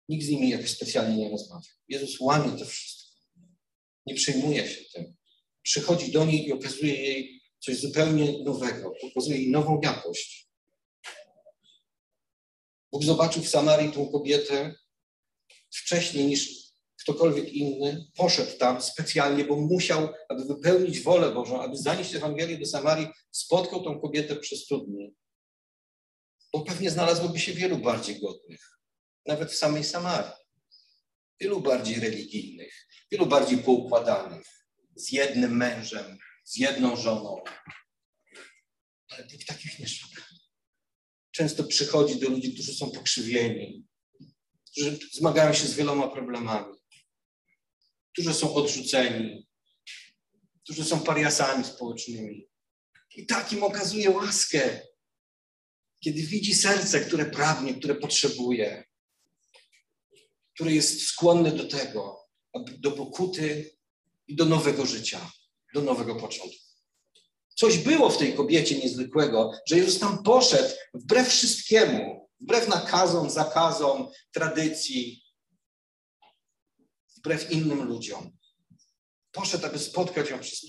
Nikt 0.08 0.24
z 0.24 0.28
nimi 0.28 0.48
jakoś 0.48 0.70
specjalnie 0.70 1.16
nie 1.16 1.30
rozmawiał. 1.30 1.72
Jezus 1.88 2.20
łamie 2.20 2.58
to 2.58 2.64
wszystko. 2.64 3.04
Nie 4.06 4.14
przejmuje 4.14 4.68
się 4.68 4.84
tym. 4.94 5.16
Przychodzi 5.62 6.12
do 6.12 6.24
niej 6.24 6.46
i 6.46 6.52
okazuje 6.52 6.94
jej 6.94 7.42
coś 7.58 7.76
zupełnie 7.76 8.44
nowego. 8.44 8.92
Pokazuje 9.00 9.36
jej 9.38 9.50
nową 9.50 9.80
jakość. 9.82 10.48
Bóg 12.92 13.04
zobaczył 13.04 13.42
w 13.42 13.48
Samarii 13.48 13.92
tą 13.92 14.08
kobietę 14.08 14.74
wcześniej 15.70 16.26
niż 16.26 16.64
ktokolwiek 17.00 17.52
inny. 17.52 18.06
Poszedł 18.16 18.58
tam 18.58 18.82
specjalnie, 18.82 19.44
bo 19.44 19.56
musiał, 19.56 20.08
aby 20.28 20.44
wypełnić 20.44 21.00
wolę 21.00 21.32
Bożą, 21.32 21.62
aby 21.62 21.76
zanieść 21.76 22.14
Ewangelię 22.14 22.58
do 22.58 22.66
Samarii, 22.66 23.06
spotkał 23.30 23.84
tą 23.84 24.00
kobietę 24.00 24.36
przy 24.36 24.56
studni. 24.56 25.14
Bo 26.52 26.60
pewnie 26.60 26.90
znalazłoby 26.90 27.38
się 27.38 27.52
wielu 27.52 27.78
bardziej 27.78 28.20
godnych, 28.20 28.73
nawet 29.26 29.52
w 29.52 29.56
samej 29.56 29.84
Samarii. 29.84 30.32
Wielu 31.40 31.60
bardziej 31.60 32.00
religijnych, 32.00 32.86
wielu 33.12 33.26
bardziej 33.26 33.58
poukładanych, 33.58 34.46
z 34.96 35.12
jednym 35.12 35.56
mężem, 35.56 36.18
z 36.44 36.56
jedną 36.56 36.96
żoną. 36.96 37.42
Ale 39.08 39.26
tych 39.26 39.44
takich 39.46 39.78
nie 39.78 39.88
szuka. 39.88 40.22
Często 41.30 41.64
przychodzi 41.64 42.20
do 42.20 42.28
ludzi, 42.28 42.54
którzy 42.54 42.74
są 42.74 42.90
pokrzywieni, 42.90 43.86
którzy 44.70 44.98
zmagają 45.12 45.52
się 45.52 45.66
z 45.66 45.74
wieloma 45.74 46.08
problemami, 46.08 46.74
którzy 48.12 48.34
są 48.34 48.54
odrzuceni, 48.54 49.48
którzy 50.64 50.84
są 50.84 51.00
pariasami 51.00 51.64
społecznymi. 51.64 52.48
I 53.16 53.26
tak 53.26 53.52
im 53.52 53.62
okazuje 53.62 54.10
łaskę, 54.10 54.80
kiedy 56.00 56.22
widzi 56.22 56.54
serce, 56.54 57.00
które 57.00 57.30
pragnie, 57.30 57.74
które 57.74 57.94
potrzebuje, 57.94 58.84
które 60.54 60.72
jest 60.72 61.02
skłonne 61.02 61.52
do 61.52 61.68
tego, 61.68 62.28
do 62.78 62.92
pokuty 62.92 63.76
i 64.28 64.36
do 64.36 64.44
nowego 64.44 64.86
życia, 64.86 65.30
do 65.74 65.80
nowego 65.80 66.14
początku. 66.14 66.64
Coś 67.56 67.78
było 67.78 68.10
w 68.10 68.18
tej 68.18 68.34
kobiecie 68.34 68.78
niezwykłego, 68.78 69.52
że 69.66 69.76
Jezus 69.76 69.98
tam 69.98 70.22
poszedł 70.22 70.74
wbrew 70.94 71.28
wszystkiemu, 71.28 72.30
wbrew 72.40 72.68
nakazom, 72.68 73.30
zakazom, 73.30 74.10
tradycji, 74.32 75.24
wbrew 77.16 77.50
innym 77.52 77.84
ludziom. 77.84 78.36
Poszedł, 79.32 79.66
aby 79.66 79.78
spotkać 79.78 80.30
ją 80.30 80.40
przy. 80.40 80.66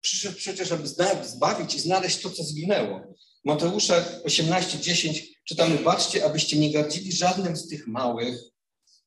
Przyszedł 0.00 0.36
przecież, 0.36 0.72
aby 0.72 0.88
zbawić 1.24 1.74
i 1.74 1.80
znaleźć 1.80 2.22
to, 2.22 2.30
co 2.30 2.44
zginęło. 2.44 3.14
Mateusza 3.48 4.04
18:10 4.24 5.22
czytamy: 5.44 5.78
Baczcie, 5.78 6.24
abyście 6.24 6.58
nie 6.58 6.72
gardzili 6.72 7.12
żadnym 7.12 7.56
z 7.56 7.68
tych 7.68 7.86
małych, 7.86 8.38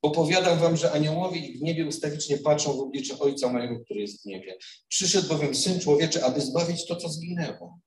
bo 0.02 0.12
powiadam 0.12 0.60
wam, 0.60 0.78
że 0.78 0.92
aniołowie 0.92 1.58
w 1.58 1.62
niebie 1.62 1.86
ustawicznie 1.86 2.38
patrzą 2.38 2.74
w 2.74 2.80
oblicze 2.80 3.20
Ojca 3.20 3.50
mojego, 3.50 3.80
który 3.80 4.02
jest 4.02 4.22
w 4.22 4.26
niebie. 4.26 4.58
Przyszedł 4.88 5.28
bowiem 5.28 5.56
Syn 5.56 5.80
Człowieczy, 5.80 6.26
aby 6.26 6.42
zbawić 6.42 6.86
to, 6.86 6.96
co 6.96 7.10
zginęło. 7.10 7.80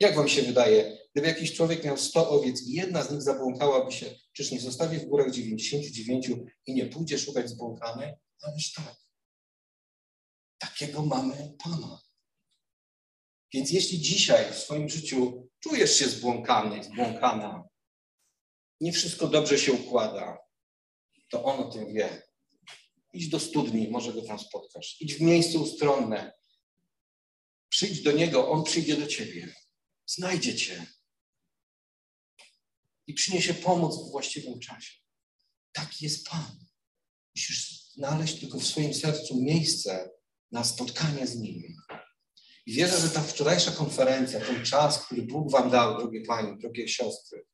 Jak 0.00 0.16
wam 0.16 0.28
się 0.28 0.42
wydaje, 0.42 0.98
gdyby 1.12 1.28
jakiś 1.28 1.52
człowiek 1.52 1.84
miał 1.84 1.96
100 1.96 2.30
owiec 2.30 2.62
i 2.62 2.72
jedna 2.72 3.02
z 3.02 3.10
nich 3.10 3.22
zabłąkałaby 3.22 3.92
się, 3.92 4.06
czyż 4.32 4.50
nie 4.50 4.60
zostawi 4.60 4.98
w 4.98 5.04
górach 5.04 5.30
99 5.30 6.30
i 6.66 6.74
nie 6.74 6.86
pójdzie 6.86 7.18
szukać 7.18 7.50
zbłąkanej? 7.50 8.12
Ależ 8.42 8.72
tak. 8.72 8.96
Takiego 10.58 11.02
mamy 11.02 11.54
Pana. 11.64 12.11
Więc 13.52 13.70
jeśli 13.70 14.00
dzisiaj 14.00 14.52
w 14.52 14.58
swoim 14.58 14.88
życiu 14.88 15.48
czujesz 15.60 15.98
się 15.98 16.08
zbłąkany, 16.08 16.84
zbłąkana, 16.84 17.64
nie 18.80 18.92
wszystko 18.92 19.28
dobrze 19.28 19.58
się 19.58 19.72
układa, 19.72 20.38
to 21.30 21.44
on 21.44 21.60
o 21.60 21.70
tym 21.70 21.94
wie. 21.94 22.22
Idź 23.12 23.28
do 23.28 23.40
studni, 23.40 23.88
może 23.88 24.12
go 24.12 24.22
tam 24.22 24.38
spotkasz. 24.38 24.96
Idź 25.00 25.14
w 25.14 25.20
miejsce 25.20 25.58
ustronne. 25.58 26.32
Przyjdź 27.68 28.02
do 28.02 28.12
niego, 28.12 28.50
on 28.50 28.64
przyjdzie 28.64 28.96
do 28.96 29.06
ciebie. 29.06 29.54
Znajdzie 30.06 30.56
cię. 30.56 30.86
I 33.06 33.14
przyniesie 33.14 33.54
pomoc 33.54 34.08
w 34.08 34.10
właściwym 34.10 34.60
czasie. 34.60 34.98
Taki 35.72 36.04
jest 36.04 36.28
Pan. 36.28 36.66
Musisz 37.36 37.92
znaleźć 37.94 38.40
tylko 38.40 38.58
w 38.58 38.66
swoim 38.66 38.94
sercu 38.94 39.42
miejsce 39.42 40.10
na 40.52 40.64
spotkanie 40.64 41.26
z 41.26 41.36
Nim. 41.36 41.76
I 42.66 42.72
wierzę, 42.72 43.00
że 43.00 43.08
ta 43.08 43.20
wczorajsza 43.20 43.70
konferencja, 43.70 44.40
ten 44.40 44.64
czas, 44.64 45.06
który 45.06 45.22
Bóg 45.22 45.50
Wam 45.50 45.70
dał, 45.70 45.98
drogie 45.98 46.22
Panie, 46.26 46.56
drogie 46.56 46.88
siostry, 46.88 47.46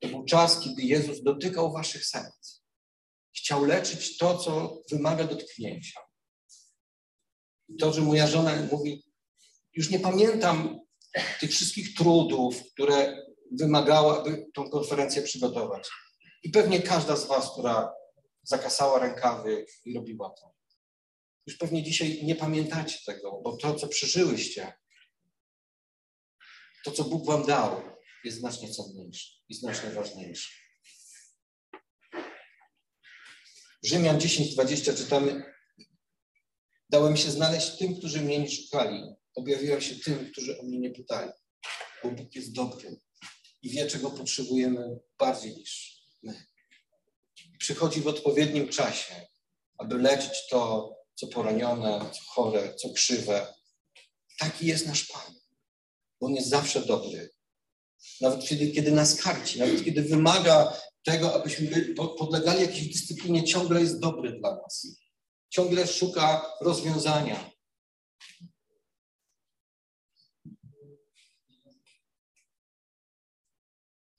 to 0.00 0.08
był 0.08 0.24
czas, 0.24 0.60
kiedy 0.60 0.82
Jezus 0.82 1.22
dotykał 1.22 1.72
Waszych 1.72 2.06
serc. 2.06 2.62
Chciał 3.36 3.64
leczyć 3.64 4.18
to, 4.18 4.38
co 4.38 4.82
wymaga 4.90 5.24
dotknięcia. 5.24 6.00
To, 7.78 7.92
że 7.92 8.00
moja 8.00 8.26
żona 8.26 8.68
mówi, 8.72 9.04
już 9.74 9.90
nie 9.90 10.00
pamiętam 10.00 10.80
tych 11.40 11.50
wszystkich 11.50 11.94
trudów, 11.94 12.62
które 12.72 13.26
wymagało, 13.52 14.20
aby 14.20 14.46
tą 14.54 14.70
konferencję 14.70 15.22
przygotować. 15.22 15.88
I 16.42 16.50
pewnie 16.50 16.82
każda 16.82 17.16
z 17.16 17.26
Was, 17.26 17.52
która 17.52 17.92
zakasała 18.42 18.98
rękawy 18.98 19.66
i 19.84 19.94
robiła 19.94 20.30
to. 20.30 20.54
Już 21.46 21.56
pewnie 21.56 21.82
dzisiaj 21.82 22.24
nie 22.24 22.34
pamiętacie 22.34 22.98
tego, 23.06 23.40
bo 23.44 23.56
to, 23.56 23.74
co 23.74 23.88
przeżyłyście, 23.88 24.72
to, 26.84 26.92
co 26.92 27.04
Bóg 27.04 27.26
wam 27.26 27.46
dał, 27.46 27.82
jest 28.24 28.38
znacznie 28.38 28.74
cenniejsze 28.74 29.30
i 29.48 29.54
znacznie 29.54 29.90
ważniejsze. 29.90 30.50
Rzymian 33.82 34.18
10:20 34.18 34.96
czytamy: 34.96 35.42
Dałem 36.88 37.16
się 37.16 37.30
znaleźć 37.30 37.78
tym, 37.78 37.96
którzy 37.96 38.20
mnie 38.20 38.38
nie 38.38 38.50
szukali. 38.50 39.02
Objawiłem 39.34 39.80
się 39.80 39.96
tym, 39.96 40.30
którzy 40.32 40.60
o 40.60 40.62
mnie 40.62 40.78
nie 40.78 40.90
pytali. 40.90 41.32
Bo 42.04 42.10
Bóg 42.10 42.34
jest 42.34 42.52
dobry 42.52 43.00
i 43.62 43.70
wie, 43.70 43.86
czego 43.86 44.10
potrzebujemy 44.10 44.98
bardziej 45.18 45.56
niż 45.56 46.02
my. 46.22 46.46
Przychodzi 47.58 48.00
w 48.00 48.06
odpowiednim 48.06 48.68
czasie, 48.68 49.26
aby 49.78 49.98
leczyć 49.98 50.48
to, 50.50 50.90
co 51.14 51.26
poranione, 51.26 52.10
co 52.12 52.20
chore, 52.26 52.74
co 52.74 52.90
krzywe. 52.90 53.54
Taki 54.38 54.66
jest 54.66 54.86
nasz 54.86 55.04
Pan. 55.04 55.34
Bo 56.20 56.26
On 56.26 56.34
jest 56.34 56.48
zawsze 56.48 56.80
dobry. 56.80 57.30
Nawet 58.20 58.44
kiedy, 58.48 58.70
kiedy 58.70 58.92
nas 58.92 59.22
karci, 59.22 59.58
nawet 59.58 59.84
kiedy 59.84 60.02
wymaga 60.02 60.78
tego, 61.04 61.34
abyśmy 61.34 61.94
podlegali 61.94 62.60
jakiejś 62.60 62.88
dyscyplinie, 62.88 63.44
ciągle 63.44 63.80
jest 63.80 64.00
dobry 64.00 64.38
dla 64.40 64.56
nas. 64.56 64.86
Ciągle 65.50 65.86
szuka 65.86 66.54
rozwiązania. 66.60 67.52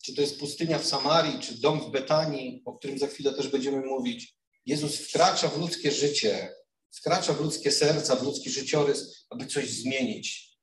Czy 0.04 0.16
to 0.16 0.22
jest 0.22 0.40
pustynia 0.40 0.80
w 0.80 0.86
Samarii, 0.86 1.40
czy 1.40 1.62
dom 1.62 1.82
w 1.82 1.92
Betanii, 1.92 2.62
o 2.66 2.78
którym 2.78 3.00
za 3.00 3.08
chwilę 3.08 3.34
też 3.34 3.48
będziemy 3.48 3.86
mówić. 3.86 4.38
Jezus 4.66 4.98
wkracza 4.98 5.50
w 5.50 5.58
ludzkie 5.58 5.92
życie, 5.92 6.56
wkracza 6.94 7.34
w 7.34 7.42
ludzkie 7.42 7.72
serca, 7.72 8.16
w 8.16 8.24
ludzki 8.24 8.50
życiorys, 8.50 9.26
aby 9.30 9.48
coś 9.48 9.70
zmienić, 9.70 10.54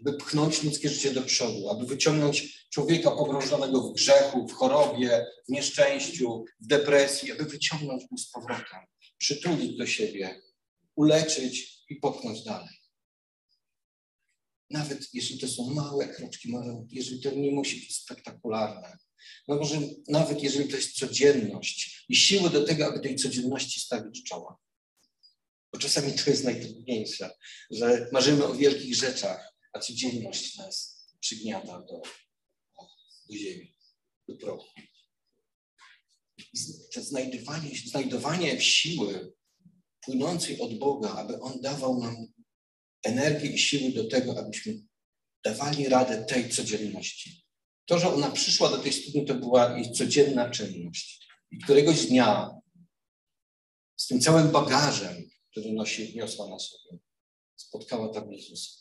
aby 0.00 0.12
pchnąć 0.12 0.62
ludzkie 0.62 0.88
życie 0.88 1.10
do 1.10 1.22
przodu, 1.22 1.70
aby 1.70 1.86
wyciągnąć 1.86 2.66
człowieka 2.70 3.10
pogrążonego 3.10 3.82
w 3.82 3.94
grzechu, 3.94 4.48
w 4.48 4.52
chorobie, 4.52 5.26
w 5.48 5.52
nieszczęściu, 5.52 6.44
w 6.60 6.66
depresji, 6.66 7.32
aby 7.32 7.44
wyciągnąć 7.44 8.02
go 8.10 8.18
z 8.18 8.30
powrotem, 8.30 8.80
przytulić 9.18 9.76
do 9.76 9.86
siebie, 9.86 10.42
uleczyć 10.96 11.84
i 11.88 11.96
popchnąć 11.96 12.44
dalej. 12.44 12.78
Nawet 14.70 15.14
jeśli 15.14 15.38
to 15.38 15.48
są 15.48 15.70
małe 15.70 16.08
kroczki, 16.08 16.50
może 16.50 16.84
jeżeli 16.90 17.22
to 17.22 17.30
nie 17.30 17.50
musi 17.50 17.76
być 17.80 17.96
spektakularne, 17.96 18.98
no 19.48 19.56
może 19.56 19.80
nawet 20.08 20.42
jeżeli 20.42 20.68
to 20.68 20.76
jest 20.76 20.92
codzienność 20.92 22.04
i 22.08 22.16
siły 22.16 22.50
do 22.50 22.64
tego, 22.64 22.86
aby 22.86 23.00
tej 23.00 23.16
codzienności 23.16 23.80
stawić 23.80 24.22
czoła. 24.24 24.58
Czasami 25.78 26.12
to 26.12 26.30
jest 26.30 26.44
najtrudniejsze, 26.44 27.30
że 27.70 28.08
marzymy 28.12 28.44
o 28.44 28.54
wielkich 28.54 28.94
rzeczach, 28.94 29.54
a 29.72 29.78
codzienność 29.78 30.56
nas 30.56 31.06
przygniata 31.20 31.80
do, 31.80 32.02
do 33.28 33.36
ziemi, 33.36 33.74
do 34.28 34.36
prochu. 34.36 34.68
To 36.94 37.02
znajdowanie, 37.02 37.70
znajdowanie 37.86 38.60
siły 38.60 39.32
płynącej 40.00 40.60
od 40.60 40.78
Boga, 40.78 41.12
aby 41.12 41.40
On 41.40 41.60
dawał 41.60 42.00
nam 42.00 42.16
energię 43.02 43.50
i 43.50 43.58
siły 43.58 43.92
do 43.92 44.08
tego, 44.08 44.38
abyśmy 44.38 44.74
dawali 45.44 45.88
radę 45.88 46.24
tej 46.24 46.50
codzienności. 46.50 47.44
To, 47.86 47.98
że 47.98 48.14
ona 48.14 48.30
przyszła 48.30 48.70
do 48.70 48.78
tej 48.78 48.92
studni, 48.92 49.26
to 49.26 49.34
była 49.34 49.78
jej 49.78 49.92
codzienna 49.92 50.50
czynność. 50.50 51.28
I 51.50 51.58
któregoś 51.58 52.06
dnia 52.06 52.50
z 53.96 54.06
tym 54.06 54.20
całym 54.20 54.50
bagażem, 54.50 55.27
który 55.50 55.72
nosi, 55.72 56.16
niosła 56.16 56.48
na 56.48 56.58
sobie, 56.58 56.98
spotkała 57.56 58.08
tam 58.08 58.32
Jezusa. 58.32 58.78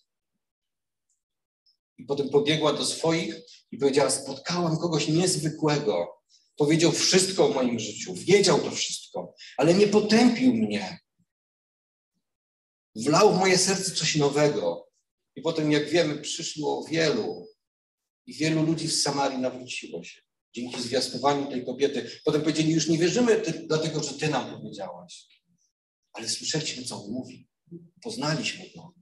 I 1.97 2.05
potem 2.05 2.29
pobiegła 2.29 2.73
do 2.73 2.85
swoich 2.85 3.35
i 3.71 3.77
powiedziała: 3.77 4.09
Spotkałam 4.09 4.77
kogoś 4.77 5.07
niezwykłego. 5.07 6.17
Powiedział 6.55 6.91
wszystko 6.91 7.45
o 7.45 7.49
moim 7.49 7.79
życiu, 7.79 8.13
wiedział 8.13 8.59
to 8.59 8.71
wszystko, 8.71 9.35
ale 9.57 9.73
nie 9.73 9.87
potępił 9.87 10.53
mnie. 10.53 10.99
Wlał 12.95 13.33
w 13.33 13.39
moje 13.39 13.57
serce 13.57 13.91
coś 13.91 14.15
nowego. 14.15 14.89
I 15.35 15.41
potem, 15.41 15.71
jak 15.71 15.89
wiemy, 15.89 16.21
przyszło 16.21 16.85
wielu 16.89 17.47
i 18.25 18.33
wielu 18.33 18.63
ludzi 18.63 18.87
z 18.87 19.03
Samarii 19.03 19.37
nawróciło 19.37 20.03
się 20.03 20.21
dzięki 20.53 20.81
zwiastowaniu 20.81 21.51
tej 21.51 21.65
kobiety. 21.65 22.21
Potem 22.25 22.41
powiedzieli, 22.41 22.73
już 22.73 22.87
nie 22.87 22.97
wierzymy 22.97 23.41
ty, 23.41 23.51
dlatego, 23.51 24.03
że 24.03 24.13
ty 24.13 24.27
nam 24.27 24.51
powiedziałaś, 24.51 25.27
ale 26.13 26.29
słyszeliśmy, 26.29 26.83
co 26.83 27.03
on 27.03 27.11
mówi. 27.11 27.47
Poznaliśmy 28.03 28.65
go. 28.75 28.93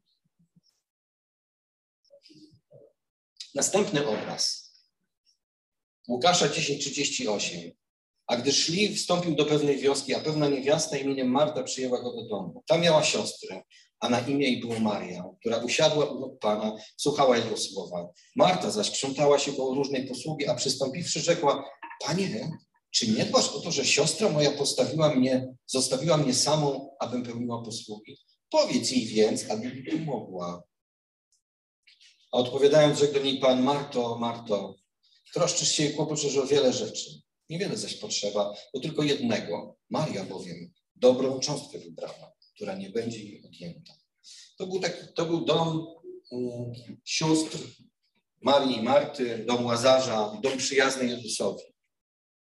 Następny 3.56 4.08
obraz. 4.08 4.72
Łukasza 6.08 6.48
10:38. 6.48 7.72
A 8.28 8.38
gdy 8.38 8.54
szli, 8.54 8.96
wstąpił 8.96 9.36
do 9.36 9.46
pewnej 9.46 9.78
wioski, 9.78 10.14
a 10.14 10.20
pewna 10.20 10.50
niewiasta 10.50 10.98
imieniem 10.98 11.28
Marta 11.28 11.64
przyjęła 11.64 12.02
go 12.02 12.14
do 12.16 12.28
domu. 12.28 12.64
Tam 12.68 12.82
miała 12.82 13.04
siostrę, 13.04 13.64
a 14.00 14.10
na 14.10 14.20
imię 14.20 14.48
jej 14.48 14.60
było 14.60 14.80
Maria, 14.80 15.24
która 15.40 15.58
usiadła 15.58 16.06
u 16.06 16.20
nóg 16.20 16.40
Pana, 16.40 16.76
słuchała 16.98 17.38
Jego 17.38 17.58
słowa. 17.58 18.10
Marta 18.36 18.72
zaś 18.72 18.92
krzątała 18.92 19.40
się 19.40 19.54
koło 19.54 19.76
różnej 19.76 20.08
posługi, 20.08 20.48
a 20.48 20.56
przystąpiwszy 20.56 21.20
rzekła, 21.20 21.70
Panie, 22.06 22.52
czy 22.96 23.08
nie 23.12 23.26
dbasz 23.26 23.50
o 23.50 23.60
to, 23.60 23.72
że 23.72 23.86
siostra 23.86 24.30
moja 24.30 24.52
postawiła 24.52 25.16
mnie, 25.16 25.56
zostawiła 25.66 26.18
mnie 26.18 26.34
samą, 26.34 26.96
abym 27.00 27.24
pełniła 27.24 27.62
posługi? 27.62 28.18
Powiedz 28.50 28.92
jej 28.92 29.06
więc, 29.06 29.50
aby 29.50 29.76
mi 29.76 29.84
pomogła. 29.84 30.64
A 32.32 32.38
odpowiadając, 32.38 33.00
rzekł 33.00 33.14
do 33.14 33.24
niej 33.24 33.40
Pan, 33.40 33.64
Marto, 33.64 34.18
Marto, 34.18 34.76
troszczysz 35.34 35.72
się 35.72 35.86
i 35.86 35.94
kłopoczysz 35.94 36.38
o 36.38 36.48
wiele 36.48 36.74
rzeczy. 36.74 37.22
Niewiele 37.50 37.78
zaś 37.78 37.94
potrzeba, 37.94 38.54
bo 38.74 38.80
tylko 38.80 39.04
jednego. 39.04 39.78
Maria 39.90 40.24
bowiem 40.24 40.74
dobrą 40.96 41.40
cząstkę 41.40 41.80
wybrała 41.80 42.36
która 42.56 42.76
nie 42.76 42.90
będzie 42.90 43.20
im 43.20 43.46
odjęta. 43.46 43.94
To 44.58 44.68
był, 44.68 44.80
taki, 44.80 45.14
to 45.16 45.26
był 45.26 45.46
dom 45.46 45.88
um, 46.32 46.74
sióstr 47.06 47.58
Marii 48.42 48.78
i 48.78 48.84
Marty, 48.84 49.46
dom 49.48 49.66
Łazarza, 49.66 50.40
dom 50.44 50.58
przyjazny 50.58 51.06
Jezusowi. 51.06 51.64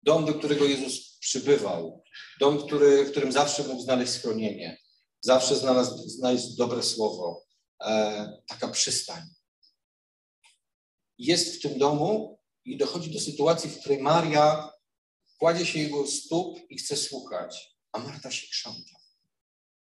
Dom, 0.04 0.24
do 0.24 0.34
którego 0.34 0.64
Jezus 0.64 1.18
przybywał. 1.18 2.02
Dom, 2.40 2.66
który, 2.66 3.04
w 3.04 3.10
którym 3.10 3.32
zawsze 3.32 3.64
mógł 3.64 3.82
znaleźć 3.82 4.12
schronienie. 4.12 4.78
Zawsze 5.20 5.56
znalazł, 5.56 6.08
znaleźć 6.08 6.54
dobre 6.56 6.82
słowo. 6.82 7.44
E, 7.84 8.42
taka 8.48 8.68
przystań. 8.68 9.22
Jest 11.18 11.56
w 11.56 11.62
tym 11.62 11.78
domu 11.78 12.38
i 12.64 12.76
dochodzi 12.76 13.10
do 13.10 13.20
sytuacji, 13.20 13.70
w 13.70 13.80
której 13.80 14.02
Maria 14.02 14.70
kładzie 15.38 15.66
się 15.66 15.78
jego 15.78 16.06
stóp 16.06 16.58
i 16.70 16.78
chce 16.78 16.96
słuchać, 16.96 17.76
a 17.92 17.98
Marta 17.98 18.30
się 18.30 18.46
krząta. 18.46 18.96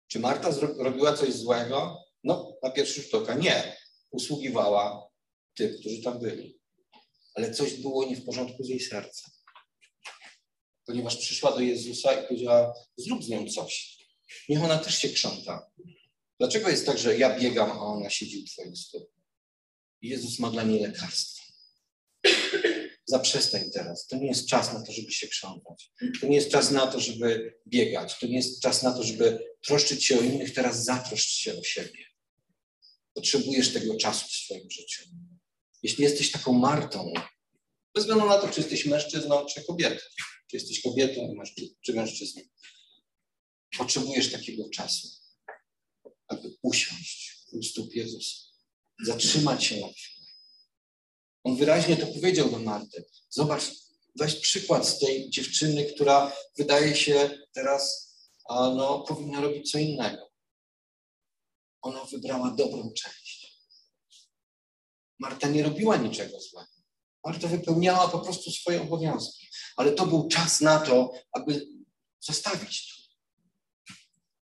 Czy 0.07 0.19
Marta 0.19 0.49
robiła 0.77 1.13
coś 1.13 1.33
złego? 1.33 1.97
No, 2.23 2.57
na 2.63 2.71
pierwszy 2.71 3.01
rzut 3.01 3.13
oka 3.13 3.35
nie. 3.35 3.77
Usługiwała 4.11 5.07
tym, 5.55 5.77
którzy 5.79 6.01
tam 6.01 6.19
byli. 6.19 6.59
Ale 7.35 7.53
coś 7.53 7.73
było 7.73 8.05
nie 8.05 8.15
w 8.15 8.25
porządku 8.25 8.63
z 8.63 8.69
jej 8.69 8.79
sercem. 8.79 9.36
Ponieważ 10.87 11.17
przyszła 11.17 11.51
do 11.51 11.59
Jezusa 11.59 12.13
i 12.13 12.27
powiedziała, 12.27 12.73
zrób 12.97 13.23
z 13.23 13.29
nią 13.29 13.49
coś. 13.49 13.97
Niech 14.49 14.63
ona 14.63 14.77
też 14.77 14.97
się 14.97 15.09
krząta. 15.09 15.71
Dlaczego 16.39 16.69
jest 16.69 16.85
tak, 16.85 16.97
że 16.97 17.17
ja 17.17 17.39
biegam, 17.39 17.71
a 17.71 17.79
ona 17.79 18.09
siedzi 18.09 18.43
u 18.43 18.45
twoich 18.45 18.77
stóp? 18.77 19.11
Jezus 20.01 20.39
ma 20.39 20.51
dla 20.51 20.63
niej 20.63 20.81
lekarstwo 20.81 21.47
zaprzestań 23.07 23.71
teraz. 23.73 24.07
To 24.07 24.17
nie 24.17 24.27
jest 24.27 24.47
czas 24.47 24.73
na 24.73 24.83
to, 24.83 24.91
żeby 24.91 25.11
się 25.11 25.27
krzątać. 25.27 25.91
To 26.21 26.27
nie 26.27 26.35
jest 26.35 26.51
czas 26.51 26.71
na 26.71 26.87
to, 26.87 26.99
żeby 26.99 27.59
biegać. 27.67 28.19
To 28.19 28.27
nie 28.27 28.35
jest 28.35 28.61
czas 28.61 28.83
na 28.83 28.93
to, 28.93 29.03
żeby 29.03 29.39
troszczyć 29.65 30.05
się 30.05 30.19
o 30.19 30.21
innych. 30.21 30.53
Teraz 30.53 30.83
zatroszcz 30.83 31.29
się 31.29 31.59
o 31.59 31.63
siebie. 31.63 32.05
Potrzebujesz 33.13 33.73
tego 33.73 33.95
czasu 33.95 34.27
w 34.27 34.31
swoim 34.31 34.71
życiu. 34.71 35.03
Jeśli 35.83 36.03
jesteś 36.03 36.31
taką 36.31 36.53
Martą, 36.53 37.13
bez 37.95 38.03
względu 38.03 38.25
na 38.25 38.37
to, 38.37 38.47
czy 38.47 38.61
jesteś 38.61 38.85
mężczyzną, 38.85 39.45
czy 39.45 39.63
kobietą, 39.63 40.05
czy 40.47 40.57
jesteś 40.57 40.81
kobietą, 40.81 41.35
czy 41.81 41.93
mężczyzną, 41.93 42.41
potrzebujesz 43.77 44.31
takiego 44.31 44.69
czasu, 44.69 45.07
aby 46.27 46.57
usiąść 46.61 47.45
u 47.51 47.63
stóp 47.63 47.95
Jezusa, 47.95 48.35
zatrzymać 49.05 49.63
się 49.63 49.79
na 49.79 49.87
chwilę 49.87 50.17
on 51.47 51.57
wyraźnie 51.57 51.97
to 51.97 52.07
powiedział 52.07 52.51
do 52.51 52.59
Marty. 52.59 53.05
Zobacz, 53.29 53.63
weź 54.15 54.35
przykład 54.35 54.87
z 54.87 54.99
tej 54.99 55.29
dziewczyny, 55.29 55.85
która 55.85 56.35
wydaje 56.57 56.95
się 56.95 57.29
teraz, 57.53 58.13
a 58.49 58.69
no, 58.69 58.99
powinna 58.99 59.41
robić 59.41 59.71
co 59.71 59.77
innego. 59.77 60.31
Ona 61.81 62.05
wybrała 62.05 62.51
dobrą 62.51 62.91
część. 62.93 63.57
Marta 65.19 65.47
nie 65.47 65.63
robiła 65.63 65.97
niczego 65.97 66.39
złego. 66.39 66.71
Marta 67.25 67.47
wypełniała 67.47 68.07
po 68.07 68.19
prostu 68.19 68.51
swoje 68.51 68.81
obowiązki. 68.81 69.46
Ale 69.77 69.91
to 69.91 70.05
był 70.05 70.27
czas 70.27 70.61
na 70.61 70.79
to, 70.79 71.13
aby 71.31 71.67
zostawić 72.19 72.87
to. 72.87 72.97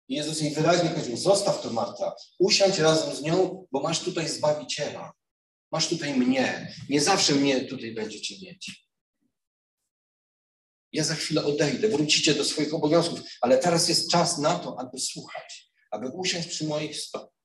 I 0.08 0.16
Jezus 0.16 0.42
jej 0.42 0.54
wyraźnie 0.54 0.90
powiedział, 0.90 1.18
zostaw 1.18 1.62
to 1.62 1.74
Marta, 1.74 2.16
usiądź 2.40 2.78
razem 2.78 3.16
z 3.16 3.22
nią, 3.22 3.66
bo 3.72 3.82
masz 3.82 4.00
tutaj 4.00 4.30
Zbawiciela. 4.30 5.14
Masz 5.72 5.88
tutaj 5.88 6.14
mnie. 6.14 6.74
Nie 6.90 7.02
zawsze 7.02 7.36
mnie 7.36 7.66
tutaj 7.66 7.94
będziecie 7.94 8.36
mieć. 8.46 8.90
Ja 10.92 11.04
za 11.04 11.16
chwilę 11.16 11.46
odejdę, 11.46 11.90
wrócicie 11.90 12.34
do 12.34 12.46
swoich 12.46 12.74
obowiązków, 12.74 13.20
ale 13.42 13.58
teraz 13.58 13.90
jest 13.90 14.12
czas 14.12 14.38
na 14.38 14.60
to, 14.60 14.80
aby 14.80 15.00
słuchać, 15.00 15.72
aby 15.92 16.08
usiąść 16.08 16.48
przy 16.48 16.68
moich 16.68 16.98
stopach. 16.98 17.39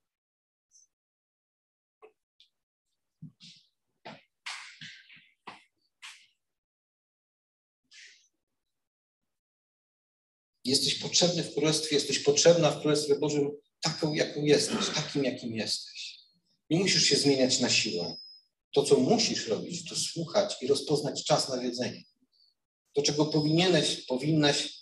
Jesteś 10.65 10.95
potrzebny 10.95 11.43
w 11.43 11.53
Królestwie, 11.53 11.95
jesteś 11.95 12.19
potrzebna 12.19 12.71
w 12.71 12.81
Królestwie 12.81 13.15
Bożym 13.15 13.51
taką, 13.81 14.13
jaką 14.13 14.43
jesteś, 14.43 14.89
takim, 14.95 15.23
jakim 15.23 15.55
jesteś. 15.55 16.19
Nie 16.69 16.79
musisz 16.79 17.03
się 17.03 17.15
zmieniać 17.15 17.59
na 17.59 17.69
siłę. 17.69 18.15
To, 18.73 18.83
co 18.83 18.97
musisz 18.97 19.47
robić, 19.47 19.89
to 19.89 19.95
słuchać 19.95 20.55
i 20.61 20.67
rozpoznać 20.67 21.23
czas 21.23 21.49
na 21.49 21.59
wiedzenie. 21.59 22.03
To, 22.93 23.01
czego 23.01 23.25
powinieneś, 23.25 24.05
powinnaś 24.05 24.73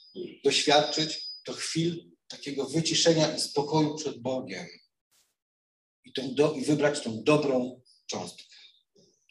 doświadczyć, 0.43 1.29
to 1.45 1.53
chwil 1.53 2.11
takiego 2.27 2.65
wyciszenia 2.65 3.35
i 3.35 3.39
spokoju 3.39 3.95
przed 3.95 4.21
Bogiem. 4.21 4.67
I, 6.05 6.13
tą 6.13 6.35
do, 6.35 6.53
i 6.53 6.65
wybrać 6.65 7.01
tą 7.01 7.23
dobrą 7.23 7.81
cząstkę, 8.05 8.43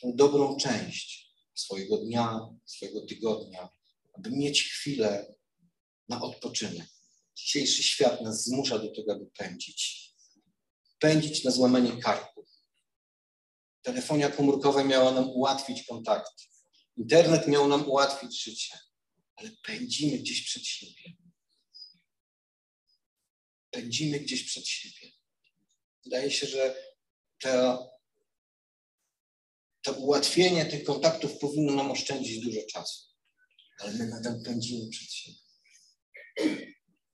tą 0.01 0.17
dobrą 0.17 0.57
część 0.57 1.33
swojego 1.55 1.99
dnia, 1.99 2.41
swojego 2.67 3.07
tygodnia, 3.07 3.69
aby 4.13 4.31
mieć 4.31 4.63
chwilę 4.63 5.35
na 6.09 6.23
odpoczynek. 6.23 6.87
Dzisiejszy 7.37 7.83
świat 7.83 8.21
nas 8.23 8.45
zmusza 8.45 8.79
do 8.79 8.95
tego, 8.95 9.13
aby 9.13 9.27
pędzić. 9.27 10.13
Pędzić 10.99 11.45
na 11.45 11.51
złamanie 11.51 12.03
karku. 12.03 12.47
Telefonia 13.83 14.31
komórkowa 14.31 14.85
miała 14.85 15.13
nam 15.13 15.31
ułatwić 15.31 15.87
kontakt. 15.87 16.33
Internet 16.97 17.49
miał 17.49 17.69
nam 17.69 17.89
ułatwić 17.89 18.43
życie, 18.43 18.79
ale 19.37 19.51
pędzimy 19.63 20.19
gdzieś 20.19 20.45
przed 20.45 20.67
siebie. 20.67 21.17
Pędzimy 23.71 24.21
gdzieś 24.21 24.45
przed 24.45 24.69
siebie. 24.69 25.13
Wydaje 26.05 26.31
się, 26.31 26.47
że 26.47 26.93
to, 27.39 27.91
to 29.83 29.93
ułatwienie 29.93 30.67
tych 30.67 30.85
kontaktów 30.85 31.39
powinno 31.39 31.75
nam 31.75 31.91
oszczędzić 31.91 32.45
dużo 32.45 32.61
czasu, 32.73 33.09
ale 33.79 33.93
my 33.93 34.07
nadal 34.07 34.43
pędzimy 34.45 34.91
przed 34.91 35.13
siebie. 35.13 35.42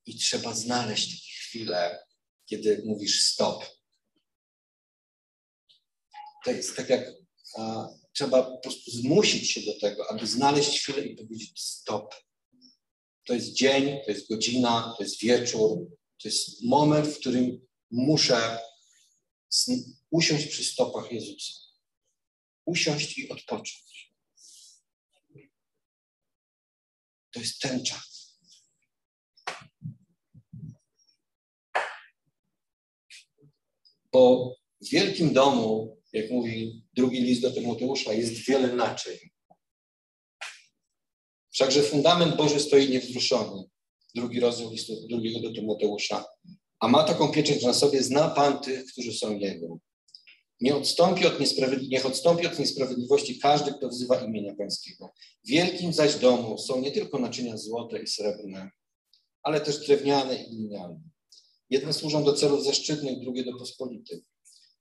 I 0.05 0.17
trzeba 0.17 0.53
znaleźć 0.53 1.07
takie 1.07 1.33
chwile, 1.41 2.05
kiedy 2.45 2.81
mówisz 2.85 3.23
stop. 3.23 3.65
To 6.45 6.51
jest 6.51 6.75
tak 6.75 6.89
jak 6.89 7.07
a, 7.57 7.87
trzeba 8.13 8.43
po 8.43 8.57
prostu 8.57 8.91
zmusić 8.91 9.51
się 9.51 9.61
do 9.61 9.79
tego, 9.79 10.11
aby 10.11 10.27
znaleźć 10.27 10.79
chwilę 10.79 11.05
i 11.05 11.15
powiedzieć 11.15 11.61
stop. 11.61 12.15
To 13.25 13.33
jest 13.33 13.53
dzień, 13.53 13.99
to 14.05 14.11
jest 14.11 14.29
godzina, 14.29 14.93
to 14.97 15.03
jest 15.03 15.21
wieczór, 15.21 15.87
to 16.21 16.27
jest 16.27 16.63
moment, 16.63 17.07
w 17.07 17.19
którym 17.19 17.67
muszę 17.91 18.59
usiąść 20.09 20.47
przy 20.47 20.65
stopach 20.65 21.11
Jezusa. 21.11 21.53
Usiąść 22.65 23.17
i 23.17 23.29
odpocząć. 23.29 24.13
To 27.31 27.39
jest 27.39 27.59
ten 27.59 27.85
czas. 27.85 28.08
Bo 34.13 34.55
w 34.81 34.89
wielkim 34.89 35.33
domu, 35.33 35.97
jak 36.13 36.31
mówi 36.31 36.83
drugi 36.93 37.21
list 37.21 37.41
do 37.41 37.51
Tymoteusza, 37.51 38.13
jest 38.13 38.33
wiele 38.33 38.75
naczyń. 38.75 39.17
Wszakże 41.51 41.81
fundament 41.81 42.35
Boży 42.35 42.59
stoi 42.59 42.89
niewzruszony. 42.89 43.63
Drugi 44.15 44.39
rozdział 44.39 44.71
listu 44.71 45.07
drugiego 45.07 45.39
do 45.39 45.53
Tymoteusza. 45.53 46.25
A 46.79 46.87
ma 46.87 47.03
taką 47.03 47.31
pieczęć 47.31 47.63
na 47.63 47.73
sobie, 47.73 48.03
zna 48.03 48.29
Pan 48.29 48.59
tych, 48.59 48.85
którzy 48.85 49.13
są 49.13 49.37
Jego. 49.37 49.79
Nie 50.61 50.75
odstąpi 50.75 51.25
od 51.25 51.33
niech 51.89 52.05
odstąpi 52.05 52.47
od 52.47 52.59
niesprawiedliwości 52.59 53.39
każdy, 53.39 53.73
kto 53.73 53.89
wzywa 53.89 54.19
imienia 54.19 54.55
Pańskiego. 54.55 55.13
W 55.45 55.47
wielkim 55.47 55.93
zaś 55.93 56.15
domu 56.15 56.57
są 56.57 56.81
nie 56.81 56.91
tylko 56.91 57.19
naczynia 57.19 57.57
złote 57.57 57.99
i 57.99 58.07
srebrne, 58.07 58.71
ale 59.43 59.61
też 59.61 59.87
drewniane 59.87 60.43
i 60.43 60.49
gliniane 60.49 60.99
Jedne 61.69 61.93
służą 61.93 62.23
do 62.23 62.33
celów 62.33 62.63
zaszczytnych, 62.63 63.19
drugie 63.19 63.43
do 63.43 63.57
pospolitych. 63.57 64.19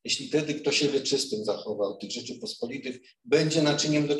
Jeśli 0.04 0.28
wtedy 0.28 0.54
kto 0.54 0.72
siebie 0.72 1.00
czystym 1.00 1.44
zachował 1.44 1.98
tych 1.98 2.10
rzeczy 2.10 2.38
pospolitych, 2.38 3.00
będzie 3.24 3.62
naczyniem 3.62 4.06
do 4.06 4.16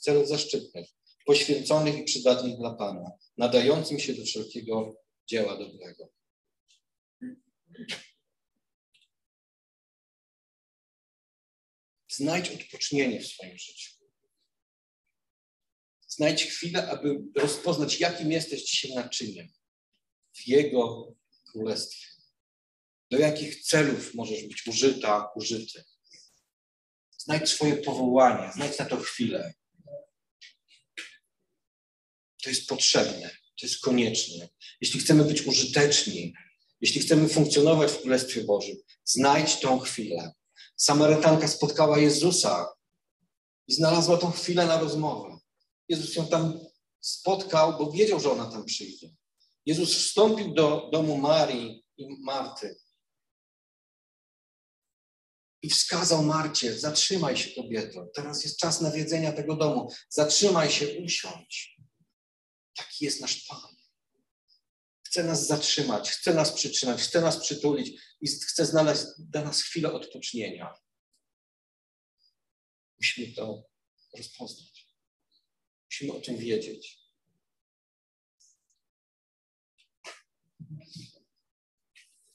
celów 0.00 0.28
zaszczytnych, 0.28 0.88
poświęconych 1.26 1.98
i 1.98 2.04
przydatnych 2.04 2.58
dla 2.58 2.74
Pana, 2.74 3.10
nadającym 3.36 3.98
się 3.98 4.14
do 4.14 4.24
wszelkiego 4.24 4.96
dzieła 5.26 5.58
dobrego. 5.58 6.08
Znajdź 12.08 12.50
odpocznienie 12.50 13.20
w 13.20 13.26
swoim 13.26 13.58
życiu. 13.58 13.90
Znajdź 16.08 16.44
chwilę, 16.44 16.88
aby 16.88 17.22
rozpoznać, 17.36 18.00
jakim 18.00 18.32
jesteś 18.32 18.64
dzisiaj 18.64 18.94
naczyniem 18.94 19.48
w 20.32 20.46
Jego 20.46 21.14
Królestwie. 21.56 22.06
Do 23.10 23.18
jakich 23.18 23.62
celów 23.62 24.14
możesz 24.14 24.42
być 24.42 24.66
użyta, 24.66 25.30
użyty. 25.36 25.84
Znajdź 27.18 27.48
swoje 27.48 27.76
powołanie, 27.76 28.52
znajdź 28.52 28.78
na 28.78 28.84
to 28.84 28.96
chwilę. 28.96 29.54
To 32.42 32.50
jest 32.50 32.68
potrzebne, 32.68 33.30
to 33.30 33.66
jest 33.66 33.80
konieczne. 33.80 34.48
Jeśli 34.80 35.00
chcemy 35.00 35.24
być 35.24 35.42
użyteczni, 35.42 36.34
jeśli 36.80 37.00
chcemy 37.00 37.28
funkcjonować 37.28 37.92
w 37.92 38.00
Królestwie 38.00 38.44
Bożym, 38.44 38.76
znajdź 39.04 39.60
tą 39.60 39.78
chwilę. 39.78 40.32
Samarytanka 40.76 41.48
spotkała 41.48 41.98
Jezusa 41.98 42.68
i 43.68 43.74
znalazła 43.74 44.16
tą 44.16 44.30
chwilę 44.30 44.66
na 44.66 44.80
rozmowę. 44.80 45.38
Jezus 45.88 46.16
ją 46.16 46.28
tam 46.28 46.60
spotkał, 47.00 47.78
bo 47.78 47.92
wiedział, 47.92 48.20
że 48.20 48.30
ona 48.30 48.50
tam 48.50 48.64
przyjdzie. 48.64 49.08
Jezus 49.66 49.96
wstąpił 49.96 50.54
do 50.54 50.90
domu 50.92 51.16
Marii 51.16 51.84
i 51.96 52.06
Marty 52.24 52.76
i 55.62 55.70
wskazał 55.70 56.22
Marcie, 56.22 56.78
zatrzymaj 56.78 57.36
się 57.36 57.62
kobieto, 57.62 58.06
teraz 58.14 58.44
jest 58.44 58.58
czas 58.58 58.80
nawiedzenia 58.80 59.32
tego 59.32 59.56
domu, 59.56 59.92
zatrzymaj 60.08 60.70
się, 60.70 60.98
usiądź. 61.04 61.80
Taki 62.76 63.04
jest 63.04 63.20
nasz 63.20 63.44
Pan. 63.44 63.76
Chce 65.06 65.24
nas 65.24 65.46
zatrzymać, 65.46 66.10
chce 66.10 66.34
nas 66.34 66.52
przytrzymać, 66.52 67.02
chce 67.02 67.20
nas 67.20 67.40
przytulić 67.40 68.00
i 68.20 68.28
chce 68.28 68.66
znaleźć 68.66 69.02
dla 69.18 69.42
nas 69.44 69.62
chwilę 69.62 69.92
odpocznienia. 69.92 70.74
Musimy 72.98 73.34
to 73.34 73.62
rozpoznać. 74.16 74.88
Musimy 75.90 76.12
o 76.12 76.20
tym 76.20 76.36
wiedzieć. 76.38 77.05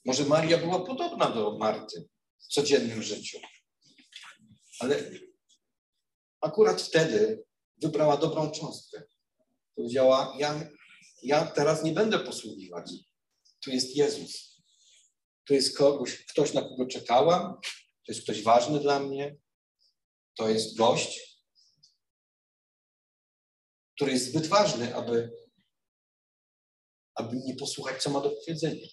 Może 0.05 0.25
Maria 0.25 0.57
była 0.57 0.85
podobna 0.85 1.29
do 1.29 1.57
Marty 1.57 2.09
w 2.39 2.47
codziennym 2.47 3.03
życiu. 3.03 3.39
Ale 4.79 5.11
akurat 6.41 6.81
wtedy 6.81 7.43
wybrała 7.81 8.17
dobrą 8.17 8.51
cząstkę. 8.51 9.03
Powiedziała: 9.75 10.35
ja, 10.39 10.69
ja 11.23 11.45
teraz 11.45 11.83
nie 11.83 11.91
będę 11.91 12.19
posługiwać. 12.19 12.91
Tu 13.63 13.71
jest 13.71 13.95
Jezus. 13.95 14.61
Tu 15.47 15.53
jest 15.53 15.77
kogoś, 15.77 16.25
ktoś, 16.25 16.53
na 16.53 16.61
kogo 16.61 16.85
czekałam. 16.85 17.53
To 18.05 18.11
jest 18.11 18.23
ktoś 18.23 18.43
ważny 18.43 18.79
dla 18.79 18.99
mnie. 18.99 19.35
To 20.35 20.49
jest 20.49 20.77
gość, 20.77 21.39
który 23.95 24.11
jest 24.11 24.29
zbyt 24.29 24.47
ważny, 24.47 24.95
aby, 24.95 25.31
aby 27.21 27.37
nie 27.37 27.55
posłuchać, 27.55 28.03
co 28.03 28.09
ma 28.09 28.21
do 28.21 28.29
powiedzenia. 28.29 28.87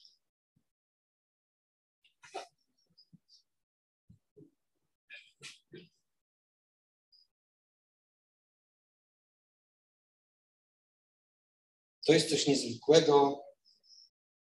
To 12.06 12.12
jest 12.12 12.30
coś 12.30 12.46
niezwykłego. 12.46 13.44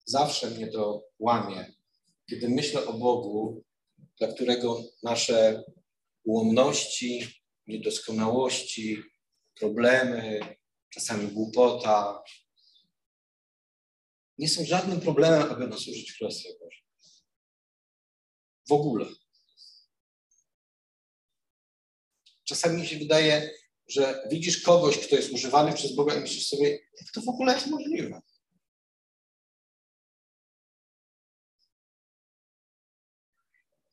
Zawsze 0.06 0.50
mnie 0.50 0.68
to 0.68 1.04
łamie, 1.20 1.74
kiedy 2.30 2.50
myślę 2.50 2.86
o 2.86 2.94
Bogu, 2.94 3.64
dla 4.20 4.28
którego 4.28 4.84
nasze 5.04 5.64
ułomności, 6.24 7.42
niedoskonałości, 7.68 8.98
problemy, 9.60 10.40
czasami 10.90 11.28
głupota, 11.28 12.24
nie 14.40 14.50
są 14.50 14.66
żadnym 14.66 15.02
problemem, 15.02 15.52
aby 15.52 15.68
nas 15.68 15.88
użyć 15.88 16.12
w 16.12 16.18
Królestwie 16.18 16.50
Bożym. 16.60 16.86
W 18.68 18.72
ogóle. 18.72 19.06
Czasami 22.44 22.82
mi 22.82 22.88
się 22.88 22.98
wydaje, 22.98 23.52
że 23.88 24.28
widzisz 24.32 24.62
kogoś, 24.62 25.08
kto 25.08 25.16
jest 25.16 25.32
używany 25.32 25.74
przez 25.74 25.96
Boga 25.96 26.16
i 26.16 26.20
myślisz 26.20 26.48
sobie, 26.48 26.70
jak 26.70 27.12
to 27.14 27.22
w 27.22 27.30
ogóle 27.30 27.54
jest 27.54 27.68
możliwe? 27.68 28.22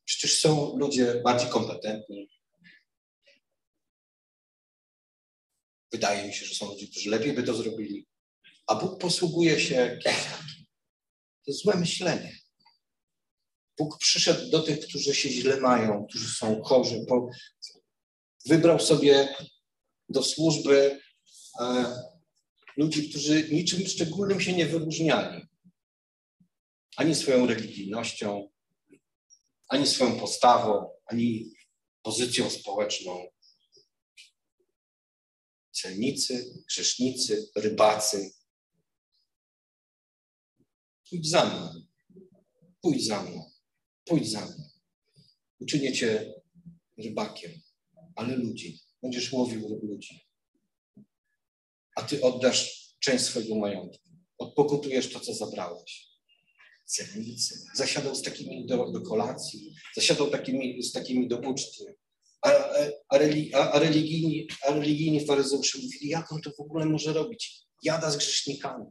Przecież 0.05 0.41
są 0.41 0.77
ludzie 0.77 1.21
bardziej 1.25 1.51
kompetentni. 1.51 2.31
Wydaje 5.93 6.29
mi 6.29 6.35
się, 6.35 6.47
że 6.47 6.55
są 6.55 6.67
ludzie, 6.67 6.87
którzy 6.89 7.11
lepiej 7.11 7.33
by 7.33 7.43
to 7.43 7.55
zrobili. 7.55 8.07
A 8.67 8.75
Bóg 8.75 9.01
posługuje 9.01 9.61
się 9.61 9.99
kimś 10.03 10.25
takim. 10.25 10.65
To 11.47 11.53
złe 11.53 11.77
myślenie. 11.77 12.39
Bóg 13.79 13.99
przyszedł 13.99 14.51
do 14.51 14.63
tych, 14.63 14.81
którzy 14.81 15.15
się 15.15 15.29
źle 15.31 15.61
mają, 15.61 16.07
którzy 16.07 16.29
są 16.29 16.63
chorzy. 16.63 17.07
Wybrał 18.47 18.81
sobie 18.81 19.37
do 20.09 20.23
służby 20.23 21.01
e, 21.61 21.97
ludzi, 22.77 23.11
którzy 23.11 23.49
niczym 23.49 23.87
szczególnym 23.87 24.41
się 24.41 24.53
nie 24.53 24.67
wyróżniali. 24.67 25.47
Ani 26.97 27.15
swoją 27.15 27.47
religijnością, 27.47 28.51
ani 29.69 29.87
swoją 29.87 30.21
postawą, 30.21 30.91
ani 31.07 31.51
pozycją 32.03 32.51
społeczną. 32.51 33.27
Celnicy, 35.73 36.65
grzesznicy, 36.69 37.51
rybacy. 37.57 38.31
Pójdź 41.11 41.29
za 41.31 41.45
mną. 41.45 41.87
Pójdź 42.83 43.07
za 43.07 43.23
mną. 43.23 43.51
Pójdź 44.05 44.31
za 44.31 44.47
mną. 44.47 44.65
Uczynię 45.61 45.93
cię 45.93 46.35
rybakiem, 46.99 47.53
ale 48.15 48.37
ludzi. 48.37 48.81
Będziesz 49.03 49.33
łowił 49.33 49.81
ludzi. 49.83 50.21
A 51.97 52.03
ty 52.03 52.23
oddasz 52.23 52.91
część 53.01 53.25
swojego 53.25 53.55
majątku. 53.55 54.09
Odpokutujesz 54.39 55.13
to, 55.13 55.21
co 55.21 55.35
zabrałeś 55.35 56.17
celnicy. 56.87 57.65
Zasiadał 57.75 58.15
z 58.15 58.23
takimi 58.23 58.67
do, 58.67 58.91
do 58.91 59.01
kolacji, 59.01 59.75
zasiadał 59.97 60.31
takimi, 60.31 60.83
z 60.83 60.93
takimi 60.93 61.29
do 61.29 61.39
uczty. 61.39 61.97
A, 62.43 62.51
a, 62.51 63.19
a, 63.55 63.73
a, 63.73 63.79
religijni, 63.79 64.49
a 64.67 64.73
religijni 64.73 65.27
mówili, 65.79 66.09
jak 66.09 66.33
on 66.33 66.41
to 66.41 66.51
w 66.51 66.61
ogóle 66.61 66.87
może 66.87 67.13
robić? 67.13 67.63
Jada 67.83 68.11
z 68.11 68.17
grzesznikami. 68.17 68.85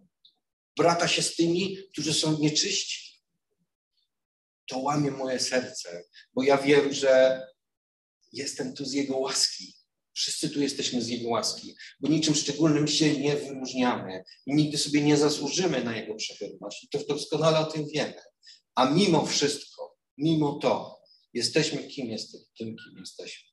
Brata 0.78 1.08
się 1.08 1.22
z 1.22 1.36
tymi, 1.36 1.78
którzy 1.92 2.14
są 2.14 2.40
nieczyści. 2.40 3.22
To 4.68 4.80
łamie 4.80 5.12
moje 5.12 5.40
serce, 5.40 6.04
bo 6.34 6.44
ja 6.44 6.58
wiem, 6.58 6.94
że 6.94 7.42
jestem 8.34 8.74
tu 8.74 8.86
z 8.86 8.94
Jego 8.94 9.18
łaski. 9.18 9.76
Wszyscy 10.14 10.50
tu 10.50 10.62
jesteśmy 10.62 11.02
z 11.02 11.08
Jego 11.08 11.30
łaski, 11.30 11.76
bo 12.00 12.10
niczym 12.10 12.36
szczególnym 12.36 12.88
się 12.88 13.20
nie 13.20 13.36
wyróżniamy 13.36 14.24
nigdy 14.48 14.78
sobie 14.78 15.02
nie 15.02 15.18
zasłużymy 15.18 15.84
na 15.84 15.98
Jego 15.98 16.16
przechylność. 16.16 16.88
To 16.92 17.00
doskonale 17.06 17.60
o 17.60 17.66
tym 17.66 17.86
wiemy. 17.94 18.22
A 18.76 18.90
mimo 18.90 19.26
wszystko, 19.26 19.98
mimo 20.18 20.54
to, 20.54 21.02
jesteśmy 21.34 21.88
kim 21.88 22.08
jesteśmy, 22.08 22.48
tym, 22.58 22.68
kim 22.68 23.00
jesteśmy. 23.00 23.50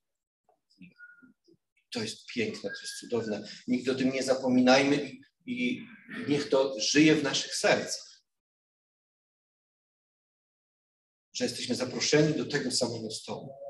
To 1.92 2.02
jest 2.02 2.26
piękne, 2.26 2.70
to 2.70 2.80
jest 2.82 2.98
cudowne. 3.00 3.48
Nigdy 3.68 3.92
o 3.92 3.94
tym 3.94 4.12
nie 4.12 4.22
zapominajmy 4.22 5.10
i 5.46 5.80
niech 6.28 6.48
to 6.48 6.80
żyje 6.80 7.16
w 7.16 7.22
naszych 7.22 7.54
sercach. 7.54 8.22
Że 11.32 11.44
jesteśmy 11.44 11.74
zaproszeni 11.74 12.34
do 12.34 12.46
tego 12.46 12.70
samego 12.70 13.10
stołu. 13.10 13.62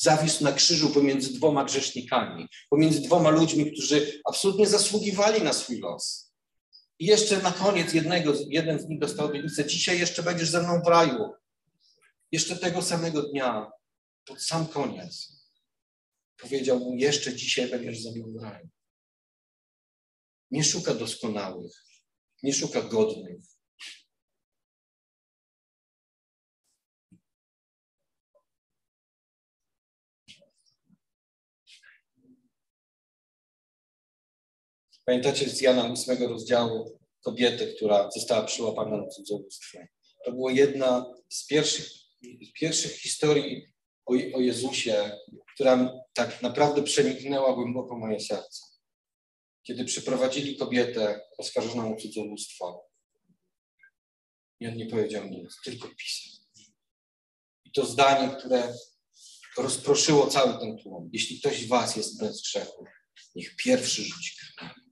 zawisł 0.00 0.44
na 0.44 0.52
krzyżu 0.52 0.90
pomiędzy 0.90 1.32
dwoma 1.32 1.64
grzesznikami, 1.64 2.48
pomiędzy 2.70 3.00
dwoma 3.00 3.30
ludźmi, 3.30 3.72
którzy 3.72 4.20
absolutnie 4.24 4.66
zasługiwali 4.66 5.42
na 5.42 5.52
swój 5.52 5.78
los. 5.78 6.32
I 6.98 7.06
jeszcze 7.06 7.42
na 7.42 7.52
koniec 7.52 7.94
jednego, 7.94 8.32
jeden 8.48 8.80
z 8.80 8.88
nich 8.88 8.98
dostał 8.98 9.26
obietnicę, 9.26 9.66
dzisiaj 9.66 9.98
jeszcze 9.98 10.22
będziesz 10.22 10.50
ze 10.50 10.62
mną 10.62 10.82
w 10.82 10.88
raju. 10.88 11.32
Jeszcze 12.32 12.56
tego 12.56 12.82
samego 12.82 13.22
dnia, 13.22 13.70
pod 14.24 14.42
sam 14.42 14.66
koniec, 14.66 15.37
powiedział 16.40 16.78
mu, 16.78 16.94
jeszcze 16.94 17.36
dzisiaj 17.36 17.70
będziesz 17.70 18.02
ze 18.02 18.12
mną 18.12 18.32
w 18.32 18.42
raju. 18.42 18.68
Nie 20.50 20.64
szuka 20.64 20.94
doskonałych, 20.94 21.72
nie 22.42 22.52
szuka 22.52 22.82
godnych, 22.82 23.40
Pamiętacie 35.08 35.48
z 35.48 35.60
Jana 35.60 35.92
8 35.92 36.22
rozdziału 36.22 36.98
kobietę, 37.20 37.66
która 37.66 38.10
została 38.10 38.42
przyłapana 38.42 38.96
na 38.96 39.06
cudzołóstwie. 39.06 39.88
To 40.24 40.32
była 40.32 40.52
jedna 40.52 41.14
z 41.28 41.46
pierwszych, 41.46 41.88
pierwszych 42.54 42.92
historii 42.92 43.72
o, 44.08 44.36
o 44.36 44.40
Jezusie, 44.40 45.10
która 45.54 45.92
tak 46.14 46.42
naprawdę 46.42 46.82
przeniknęła 46.82 47.54
głęboko 47.54 47.98
moje 47.98 48.20
serce. 48.20 48.66
Kiedy 49.62 49.84
przyprowadzili 49.84 50.56
kobietę 50.56 51.20
oskarżoną 51.38 51.94
o 51.94 51.96
cudzołóstwo, 51.96 52.88
i 54.60 54.66
on 54.66 54.76
nie 54.76 54.86
powiedział 54.86 55.28
nic, 55.28 55.56
tylko 55.64 55.88
pisał. 55.88 56.32
I 57.64 57.70
to 57.70 57.86
zdanie, 57.86 58.36
które 58.36 58.74
rozproszyło 59.58 60.26
cały 60.26 60.60
ten 60.60 60.78
tłum. 60.78 61.10
Jeśli 61.12 61.40
ktoś 61.40 61.62
z 61.62 61.68
was 61.68 61.96
jest 61.96 62.20
bez 62.20 62.42
grzechu, 62.42 62.84
niech 63.34 63.56
pierwszy 63.56 64.02
rzuci 64.02 64.32
kamień 64.56 64.88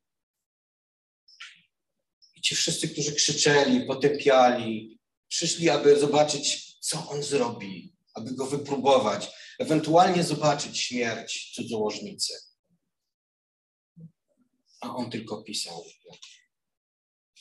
ci 2.46 2.54
wszyscy, 2.54 2.88
którzy 2.88 3.14
krzyczeli, 3.14 3.86
potępiali, 3.86 4.98
przyszli, 5.28 5.70
aby 5.70 6.00
zobaczyć, 6.00 6.76
co 6.80 7.08
on 7.08 7.22
zrobi, 7.22 7.95
aby 8.16 8.34
go 8.34 8.46
wypróbować, 8.46 9.28
ewentualnie 9.58 10.24
zobaczyć 10.24 10.78
śmierć 10.78 11.52
cudzołożnicy. 11.54 12.32
A 14.80 14.96
on 14.96 15.10
tylko 15.10 15.42
pisał. 15.42 15.84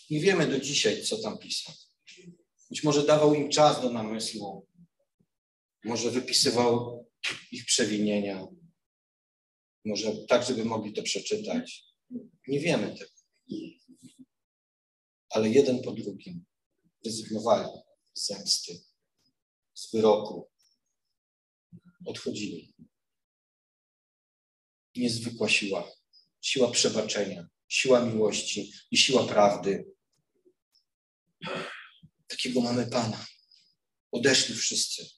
Nie 0.10 0.20
wiemy 0.20 0.48
do 0.48 0.60
dzisiaj, 0.60 1.04
co 1.04 1.22
tam 1.22 1.38
pisał. 1.38 1.76
Być 2.70 2.84
może 2.84 3.06
dawał 3.06 3.34
im 3.34 3.50
czas 3.50 3.82
do 3.82 3.90
namysłu, 3.90 4.68
może 5.84 6.12
wypisywał 6.12 7.06
ich 7.52 7.66
przewinienia, 7.66 8.48
może 9.86 10.26
tak, 10.28 10.46
żeby 10.46 10.66
mogli 10.66 10.94
to 10.94 11.04
przeczytać. 11.04 11.84
Nie 12.48 12.60
wiemy 12.60 12.96
tego 12.98 13.16
ale 15.36 15.50
jeden 15.50 15.82
po 15.82 15.92
drugim 15.92 16.46
rezygnowali 17.06 17.70
z 18.14 18.28
zemsty, 18.28 18.80
z 19.74 19.92
wyroku, 19.92 20.50
odchodzili. 22.06 22.74
Niezwykła 24.96 25.50
siła, 25.50 25.92
siła 26.42 26.72
przebaczenia, 26.72 27.48
siła 27.68 28.06
miłości 28.06 28.74
i 28.92 28.98
siła 28.98 29.28
prawdy. 29.28 29.86
Takiego 32.28 32.62
mamy 32.62 32.88
Pana. 32.88 33.26
Odeszli 34.12 34.56
wszyscy. 34.56 35.10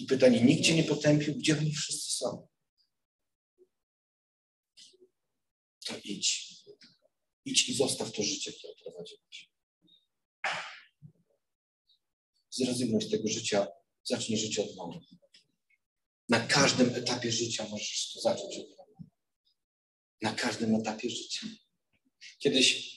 I 0.00 0.04
pytanie, 0.04 0.62
cię 0.62 0.74
nie 0.74 0.84
potępił, 0.84 1.34
gdzie 1.34 1.58
oni 1.58 1.74
wszyscy 1.74 2.12
są? 2.12 2.48
To 5.86 5.94
idź 6.04 6.52
Idź 7.44 7.68
i 7.68 7.74
zostaw 7.74 8.12
to 8.12 8.22
życie, 8.22 8.52
które 8.52 8.74
prowadziłeś. 8.74 9.50
Zrezygnuj 12.50 13.02
z 13.02 13.10
tego 13.10 13.28
życia, 13.28 13.66
zacznij 14.04 14.38
życie 14.38 14.62
od 14.62 14.76
nowa. 14.76 15.00
Na 16.28 16.40
każdym 16.40 16.94
etapie 16.94 17.32
życia 17.32 17.66
możesz 17.70 18.12
to 18.14 18.20
zacząć 18.20 18.56
od 18.56 18.70
nowa. 18.70 18.82
Na 20.22 20.32
każdym 20.34 20.74
etapie 20.74 21.10
życia. 21.10 21.46
Kiedyś, 22.38 22.96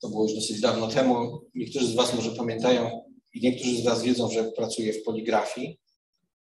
to 0.00 0.08
było 0.08 0.24
już 0.24 0.34
dosyć 0.34 0.60
dawno 0.60 0.88
temu, 0.88 1.40
niektórzy 1.54 1.86
z 1.86 1.94
Was 1.94 2.14
może 2.14 2.30
pamiętają 2.30 3.14
i 3.34 3.40
niektórzy 3.40 3.76
z 3.76 3.84
Was 3.84 4.02
wiedzą, 4.02 4.30
że 4.30 4.52
pracuję 4.52 4.92
w 4.92 5.02
poligrafii 5.02 5.80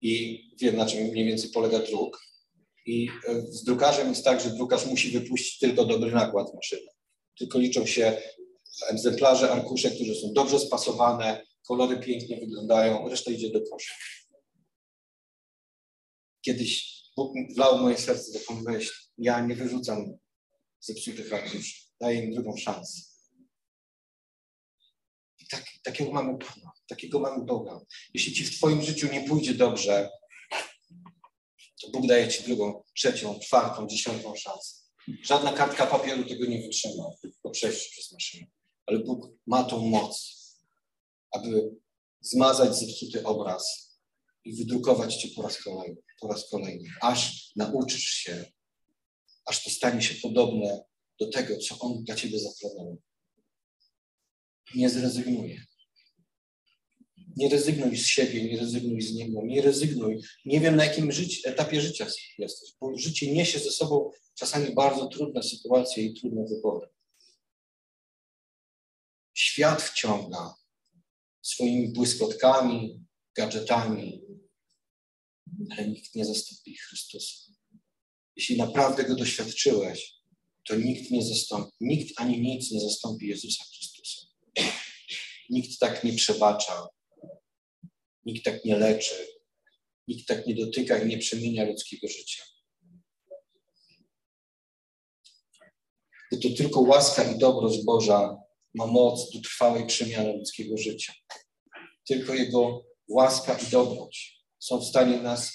i 0.02 0.44
wiem, 0.62 0.76
na 0.76 0.86
czym 0.86 1.04
mniej 1.04 1.26
więcej 1.26 1.50
polega 1.50 1.80
druk. 1.80 2.22
I 2.86 3.10
e, 3.28 3.42
z 3.42 3.64
drukarzem 3.64 4.10
jest 4.10 4.24
tak, 4.24 4.42
że 4.42 4.50
drukarz 4.50 4.86
musi 4.86 5.12
wypuścić 5.12 5.60
tylko 5.60 5.86
dobry 5.86 6.12
nakład 6.12 6.54
maszyny. 6.54 6.88
Tylko 7.38 7.60
liczą 7.60 7.86
się 7.86 8.22
egzemplarze, 8.90 9.52
arkusze, 9.52 9.92
które 9.92 10.16
są 10.16 10.34
dobrze 10.34 10.60
spasowane, 10.60 11.46
kolory 11.68 12.00
pięknie 12.00 12.40
wyglądają, 12.40 13.10
reszta 13.10 13.32
idzie 13.32 13.50
do 13.50 13.62
kosza. 13.62 13.94
Kiedyś 16.42 17.02
Bóg 17.16 17.34
wlał 17.56 17.78
moje 17.78 17.98
serce 17.98 18.40
taką 18.40 18.62
myśl. 18.62 18.94
Ja 19.18 19.46
nie 19.46 19.56
wyrzucam 19.56 20.18
zepsutych 20.80 21.30
rakiuszy. 21.30 21.82
Daję 22.00 22.24
im 22.24 22.34
drugą 22.34 22.58
szansę. 22.58 23.02
I 25.40 25.48
tak, 25.48 25.66
takiego 25.84 26.12
mamy 26.12 26.38
Pana, 26.38 26.72
takiego 26.88 27.20
mamy 27.20 27.46
Boga. 27.46 27.80
Jeśli 28.14 28.34
ci 28.34 28.46
w 28.46 28.58
twoim 28.58 28.82
życiu 28.82 29.14
nie 29.14 29.22
pójdzie 29.28 29.54
dobrze, 29.54 30.10
to 31.82 31.90
Bóg 31.90 32.08
daje 32.08 32.28
ci 32.28 32.44
drugą, 32.44 32.84
trzecią, 32.94 33.40
czwartą, 33.40 33.88
dziesiątą 33.88 34.36
szansę. 34.36 34.76
Żadna 35.24 35.54
kartka 35.54 35.88
papieru 35.88 36.24
tego 36.24 36.46
nie 36.46 36.62
wytrzyma 36.62 37.04
po 37.42 37.50
przejściu 37.50 37.92
przez 37.92 38.12
maszynę. 38.12 38.46
Ale 38.86 39.00
Bóg 39.00 39.28
ma 39.48 39.64
tą 39.64 39.88
moc, 39.88 40.32
aby 41.32 41.72
zmazać 42.22 42.76
zepsuty 42.76 43.24
obraz 43.24 43.92
i 44.46 44.56
wydrukować 44.56 45.16
cię 45.16 45.28
po 45.36 45.42
raz 45.42 45.64
kolejny, 45.64 46.02
po 46.22 46.28
raz 46.28 46.50
kolejny, 46.50 46.90
aż 47.02 47.52
nauczysz 47.56 48.04
się, 48.04 48.46
aż 49.46 49.64
to 49.64 49.70
stanie 49.70 50.02
się 50.02 50.16
podobne 50.16 50.84
do 51.20 51.30
tego, 51.30 51.58
co 51.58 51.80
On 51.80 52.04
dla 52.04 52.16
ciebie 52.16 52.40
zaplanował. 52.40 53.02
Nie 54.76 54.90
zrezygnuję. 54.90 55.66
Nie 57.38 57.50
rezygnuj 57.50 57.98
z 57.98 58.06
siebie, 58.06 58.44
nie 58.44 58.60
rezygnuj 58.60 59.02
z 59.02 59.14
Niego, 59.14 59.42
nie 59.46 59.62
rezygnuj. 59.62 60.22
Nie 60.46 60.60
wiem, 60.60 60.76
na 60.76 60.86
jakim 60.86 61.12
życi, 61.12 61.48
etapie 61.48 61.82
życia 61.82 62.08
jesteś, 62.38 62.74
bo 62.82 62.98
życie 62.98 63.32
niesie 63.32 63.60
ze 63.60 63.72
sobą 63.72 64.12
czasami 64.36 64.74
bardzo 64.76 65.08
trudne 65.08 65.44
sytuacje 65.44 66.04
i 66.04 66.14
trudne 66.14 66.46
wybory. 66.46 66.88
Świat 69.34 69.82
wciąga 69.82 70.56
swoimi 71.42 71.94
błyskotkami, 71.94 73.06
gadżetami, 73.36 74.22
ale 75.72 75.88
nikt 75.88 76.16
nie 76.16 76.26
zastąpi 76.26 76.78
Chrystusa. 76.78 77.52
Jeśli 78.36 78.58
naprawdę 78.58 79.04
Go 79.04 79.16
doświadczyłeś, 79.16 80.14
to 80.68 80.76
nikt 80.76 81.12
nie 81.12 81.26
zastąpi, 81.26 81.72
nikt 81.82 82.22
ani 82.22 82.42
nic 82.42 82.72
nie 82.72 82.80
zastąpi 82.82 83.28
Jezusa 83.28 83.64
Chrystusa. 83.64 84.28
Nikt 85.50 85.80
tak 85.80 86.04
nie 86.04 86.14
przebacza, 86.14 86.88
nikt 88.26 88.46
tak 88.46 88.66
nie 88.66 88.78
leczy, 88.78 89.28
nikt 90.08 90.28
tak 90.28 90.48
nie 90.48 90.56
dotyka 90.56 91.04
i 91.04 91.08
nie 91.08 91.18
przemienia 91.18 91.64
ludzkiego 91.66 92.08
życia. 92.08 92.44
Bo 96.32 96.38
to 96.38 96.50
tylko 96.58 96.82
łaska 96.82 97.32
i 97.32 97.40
dobroć 97.40 97.84
Boża 97.86 98.38
ma 98.74 98.88
moc 98.88 99.34
do 99.34 99.42
trwałej 99.42 99.88
przemiany 99.88 100.38
ludzkiego 100.38 100.78
życia. 100.78 101.14
Tylko 102.08 102.34
Jego 102.34 102.86
łaska 103.08 103.58
i 103.58 103.72
dobroć 103.72 104.41
są 104.62 104.80
w 104.80 104.86
stanie 104.86 105.22
nas 105.22 105.52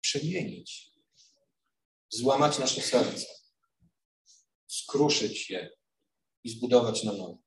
przemienić, 0.00 0.92
złamać 2.08 2.58
nasze 2.58 2.80
serce, 2.80 3.26
skruszyć 4.66 5.50
je 5.50 5.70
i 6.44 6.50
zbudować 6.50 7.04
na 7.04 7.12
nowo. 7.12 7.38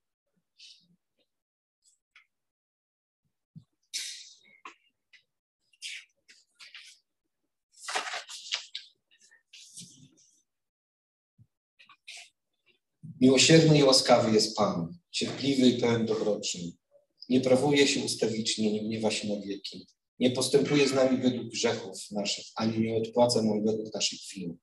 Miłosierny 13.21 13.79
i 13.79 13.84
łaskawy 13.84 14.31
jest 14.31 14.58
Pan, 14.58 14.97
cierpliwy 15.12 15.67
i 15.67 15.81
pełen 15.81 16.05
dobroczyn. 16.05 16.85
Nie 17.30 17.42
prawuje 17.42 17.88
się 17.88 18.04
ustawicznie, 18.04 18.72
nie 18.72 18.84
gniewa 18.84 19.12
się 19.12 19.28
na 19.28 19.42
wieki. 19.42 19.88
Nie 20.20 20.32
postępuje 20.32 20.88
z 20.88 20.94
nami 20.94 21.22
według 21.22 21.48
grzechów 21.48 22.12
naszych, 22.12 22.46
ani 22.56 22.80
nie 22.80 22.96
odpłaca 22.96 23.42
nam 23.42 23.66
według 23.66 23.94
naszych 23.94 24.20
win. 24.36 24.58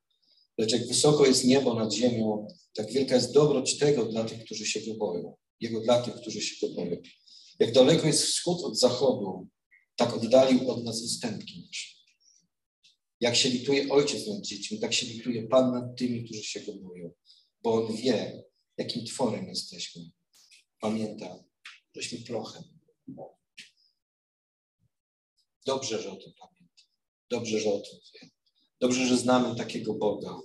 Lecz 0.59 0.73
jak 0.73 0.89
wysoko 0.89 1.27
jest 1.27 1.45
niebo 1.45 1.75
nad 1.75 1.93
ziemią, 1.93 2.47
tak 2.75 2.93
wielka 2.93 3.15
jest 3.15 3.33
dobroć 3.33 3.79
tego 3.79 4.05
dla 4.05 4.25
tych, 4.25 4.45
którzy 4.45 4.67
się 4.67 4.81
go 4.81 4.95
boją. 4.95 5.37
Jego 5.61 5.81
dla 5.81 6.03
tych, 6.03 6.15
którzy 6.15 6.41
się 6.41 6.67
go 6.67 6.75
boją. 6.75 6.97
Jak 7.59 7.73
daleko 7.73 8.07
jest 8.07 8.23
wschód 8.23 8.63
od 8.65 8.79
zachodu, 8.79 9.49
tak 9.97 10.17
oddalił 10.17 10.71
od 10.71 10.85
nas 10.85 11.03
ustępki 11.03 11.65
nasze. 11.67 11.89
Jak 13.21 13.37
się 13.37 13.49
lituje 13.49 13.89
ojciec 13.89 14.27
nad 14.27 14.41
dziećmi, 14.41 14.79
tak 14.79 14.95
się 14.95 15.07
lituje 15.07 15.49
Pan 15.49 15.73
nad 15.73 15.97
tymi, 15.97 16.25
którzy 16.25 16.43
się 16.43 16.61
go 16.61 16.73
boją 16.73 17.11
bo 17.63 17.75
On 17.75 17.97
wie, 17.97 18.43
jakim 18.79 19.05
tworem 19.05 19.49
jesteśmy. 19.49 20.03
Pamięta, 20.81 21.45
żeśmy 21.95 22.19
prochem. 22.19 22.63
Dobrze, 25.67 26.03
że 26.03 26.11
o 26.11 26.17
tym 26.17 26.33
pamięta. 26.33 26.83
Dobrze, 27.31 27.61
że 27.61 27.73
o 27.73 27.81
tym 27.81 27.99
wie. 28.15 28.31
Dobrze, 28.81 29.07
że 29.07 29.17
znamy 29.17 29.57
takiego 29.57 29.95
Boga, 29.95 30.41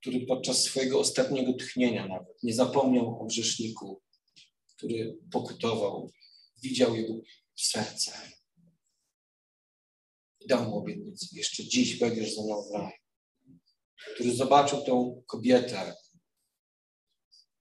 który 0.00 0.26
podczas 0.26 0.62
swojego 0.62 1.00
ostatniego 1.00 1.52
tchnienia 1.52 2.08
nawet 2.08 2.42
nie 2.42 2.54
zapomniał 2.54 3.20
o 3.20 3.24
grzeszniku, 3.24 4.02
który 4.76 5.18
pokutował, 5.32 6.10
widział 6.62 6.96
jego 6.96 7.14
serce. 7.56 8.12
I 10.40 10.46
dał 10.46 10.64
mu 10.64 10.78
obietnicę. 10.78 11.26
Jeszcze 11.32 11.64
dziś 11.64 11.98
będziesz 11.98 12.34
ze 12.34 12.44
mną 12.44 12.62
w 12.62 12.74
raju 12.74 13.00
który 14.14 14.34
zobaczył 14.36 14.84
tą 14.84 15.22
kobietę 15.26 15.94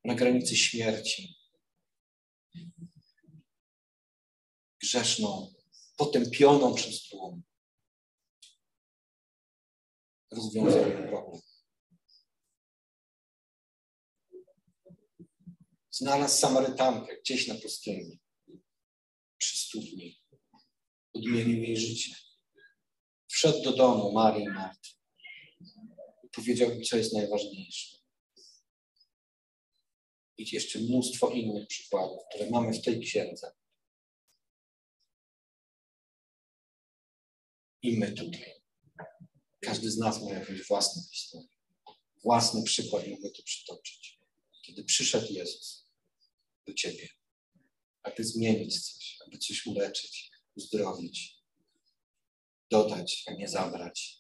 na 0.04 0.16
granicy 0.16 0.58
śmierci. 0.58 1.40
Grzeszną, 4.82 5.54
potępioną 5.98 6.76
przez 6.76 7.08
tłum. 7.08 7.44
Rozwiązał 10.32 10.90
jej 10.90 11.08
problem. 11.08 11.42
Znalazł 15.92 16.38
Samarytankę 16.38 17.18
gdzieś 17.18 17.48
na 17.48 17.56
pustyni, 17.56 18.20
przy 19.38 19.58
studni. 19.58 20.22
Odmienił 21.14 21.64
jej 21.64 21.78
życie. 21.78 22.16
Wszedł 23.28 23.62
do 23.64 23.76
domu 23.76 24.12
Marii 24.12 24.44
i 24.44 24.50
Marty 24.50 24.90
powiedział 26.32 26.76
mi, 26.76 26.86
co 26.86 26.98
jest 26.98 27.14
najważniejsze. 27.14 27.99
I 30.40 30.56
jeszcze 30.56 30.80
mnóstwo 30.80 31.30
innych 31.30 31.68
przykładów, 31.68 32.20
które 32.30 32.50
mamy 32.50 32.74
w 32.74 32.82
tej 32.82 33.00
księdze. 33.00 33.52
I 37.82 37.98
my 37.98 38.12
tutaj. 38.12 38.54
Każdy 39.60 39.92
z 39.92 39.98
nas 39.98 40.24
ma 40.24 40.32
jakąś 40.32 40.68
własną 40.68 41.04
historię. 41.12 41.48
Własny 42.24 42.64
przykład 42.64 43.08
mogę 43.08 43.30
tu 43.30 43.44
przytoczyć. 43.44 44.20
Kiedy 44.62 44.84
przyszedł 44.84 45.34
Jezus 45.34 45.90
do 46.68 46.74
ciebie, 46.74 47.10
aby 48.04 48.24
zmienić 48.24 48.92
coś, 48.92 49.18
aby 49.28 49.38
coś 49.38 49.66
uleczyć, 49.66 50.32
uzdrowić, 50.56 51.44
dodać, 52.70 53.24
a 53.28 53.34
nie 53.34 53.48
zabrać, 53.48 54.20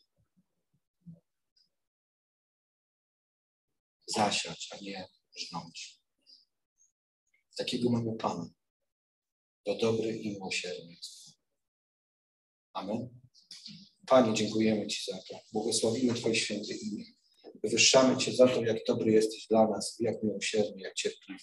zasiać, 4.07 4.69
a 4.71 4.77
nie 4.77 5.09
żnąć. 5.35 5.98
Takiego 7.59 7.89
mamy 7.89 8.15
Pana. 8.15 8.49
To 9.65 9.75
dobry 9.75 10.17
i 10.17 10.29
miłosierny 10.29 10.95
Amen. 12.73 13.09
Panie, 14.07 14.33
dziękujemy 14.33 14.87
Ci 14.87 15.11
za 15.11 15.17
to. 15.17 15.39
Błogosławimy 15.53 16.13
Twoje 16.13 16.35
święte 16.35 16.73
imię. 16.73 17.05
Wywyższamy 17.63 18.17
Cię 18.17 18.33
za 18.33 18.47
to, 18.47 18.63
jak 18.63 18.77
dobry 18.87 19.11
jesteś 19.11 19.47
dla 19.47 19.67
nas, 19.67 19.95
jak 19.99 20.23
miłosierny, 20.23 20.81
jak 20.81 20.93
cierpliwy. 20.93 21.39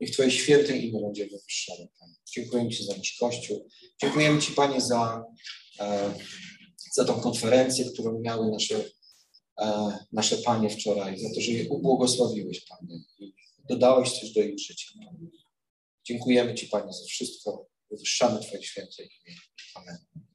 Niech 0.00 0.10
Twoje 0.10 0.30
święte 0.30 0.76
imię 0.76 1.00
będzie 1.00 1.26
wywyższone, 1.26 1.88
Panie. 1.98 2.14
Dziękujemy 2.34 2.70
Ci 2.70 2.84
za 2.84 2.96
nasz 2.96 3.16
Kościół. 3.20 3.68
Dziękujemy 4.00 4.40
Ci, 4.40 4.52
Panie, 4.52 4.80
za, 4.80 5.24
e, 5.80 6.14
za 6.92 7.04
tą 7.04 7.20
konferencję, 7.20 7.84
którą 7.84 8.20
miały 8.20 8.50
nasze 8.50 8.84
E, 9.60 9.98
nasze 10.12 10.36
Panie 10.36 10.70
wczoraj, 10.70 11.18
za 11.18 11.28
to, 11.34 11.40
że 11.40 11.52
je 11.52 11.68
ubłogosławiłeś, 11.68 12.60
Panie, 12.60 13.00
i 13.18 13.32
dodałeś 13.68 14.20
coś 14.20 14.30
do 14.32 14.40
ich 14.40 14.58
życia. 14.58 14.88
Dziękujemy 16.04 16.54
Ci, 16.54 16.66
Panie, 16.66 16.92
za 16.92 17.04
wszystko. 17.04 17.66
Wywyższamy 17.90 18.40
Twoje 18.40 18.62
święte 18.62 19.02
imię. 19.02 19.36
Amen. 19.74 20.29